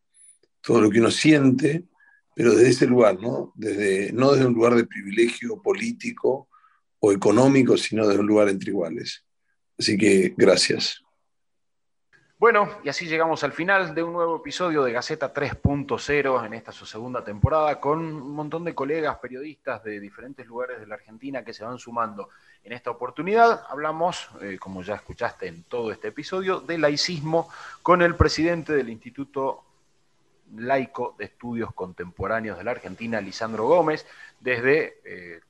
[0.61, 1.86] todo lo que uno siente,
[2.36, 3.53] pero desde ese lugar, ¿no?
[3.55, 6.49] Desde, no desde un lugar de privilegio político
[7.05, 9.25] o económico, sino de un lugar entre iguales.
[9.77, 11.03] Así que gracias.
[12.39, 16.71] Bueno, y así llegamos al final de un nuevo episodio de Gaceta 3.0 en esta
[16.71, 21.43] su segunda temporada con un montón de colegas periodistas de diferentes lugares de la Argentina
[21.43, 22.29] que se van sumando.
[22.63, 27.49] En esta oportunidad hablamos, eh, como ya escuchaste en todo este episodio, de laicismo
[27.81, 29.65] con el presidente del Instituto
[30.55, 34.05] Laico de Estudios Contemporáneos de la Argentina, Lisandro Gómez,
[34.39, 35.41] desde eh,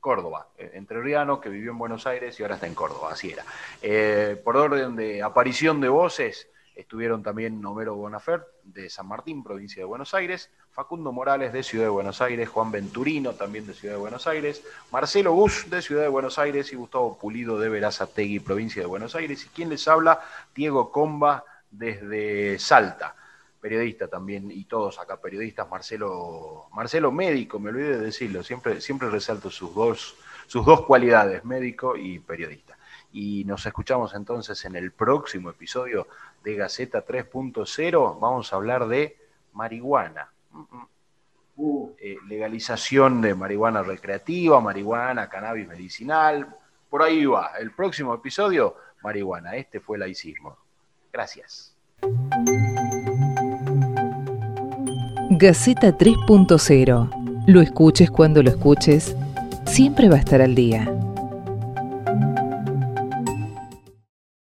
[0.00, 3.44] Córdoba, eh, entrerriano que vivió en Buenos Aires y ahora está en Córdoba, así era.
[3.82, 9.80] Eh, por orden de aparición de voces, estuvieron también Homero Bonafert de San Martín, provincia
[9.80, 13.94] de Buenos Aires, Facundo Morales de Ciudad de Buenos Aires, Juan Venturino también de Ciudad
[13.94, 18.38] de Buenos Aires, Marcelo Gus de Ciudad de Buenos Aires y Gustavo Pulido de Verazategui,
[18.38, 19.44] provincia de Buenos Aires.
[19.44, 20.20] Y quien les habla,
[20.54, 23.16] Diego Comba desde Salta
[23.68, 29.10] periodista también, y todos acá periodistas, Marcelo, Marcelo médico, me olvidé de decirlo, siempre, siempre
[29.10, 30.16] resalto sus dos,
[30.46, 32.78] sus dos cualidades, médico y periodista.
[33.12, 36.08] Y nos escuchamos entonces en el próximo episodio
[36.42, 38.18] de Gaceta 3.0.
[38.18, 39.18] Vamos a hablar de
[39.52, 40.32] marihuana.
[41.56, 41.90] Uh.
[42.00, 46.56] Eh, legalización de marihuana recreativa, marihuana, cannabis medicinal.
[46.88, 47.50] Por ahí va.
[47.58, 49.56] El próximo episodio, marihuana.
[49.56, 50.56] Este fue el laicismo.
[51.12, 51.74] Gracias.
[55.40, 57.44] Gaceta 3.0.
[57.46, 59.14] Lo escuches cuando lo escuches,
[59.66, 60.92] siempre va a estar al día.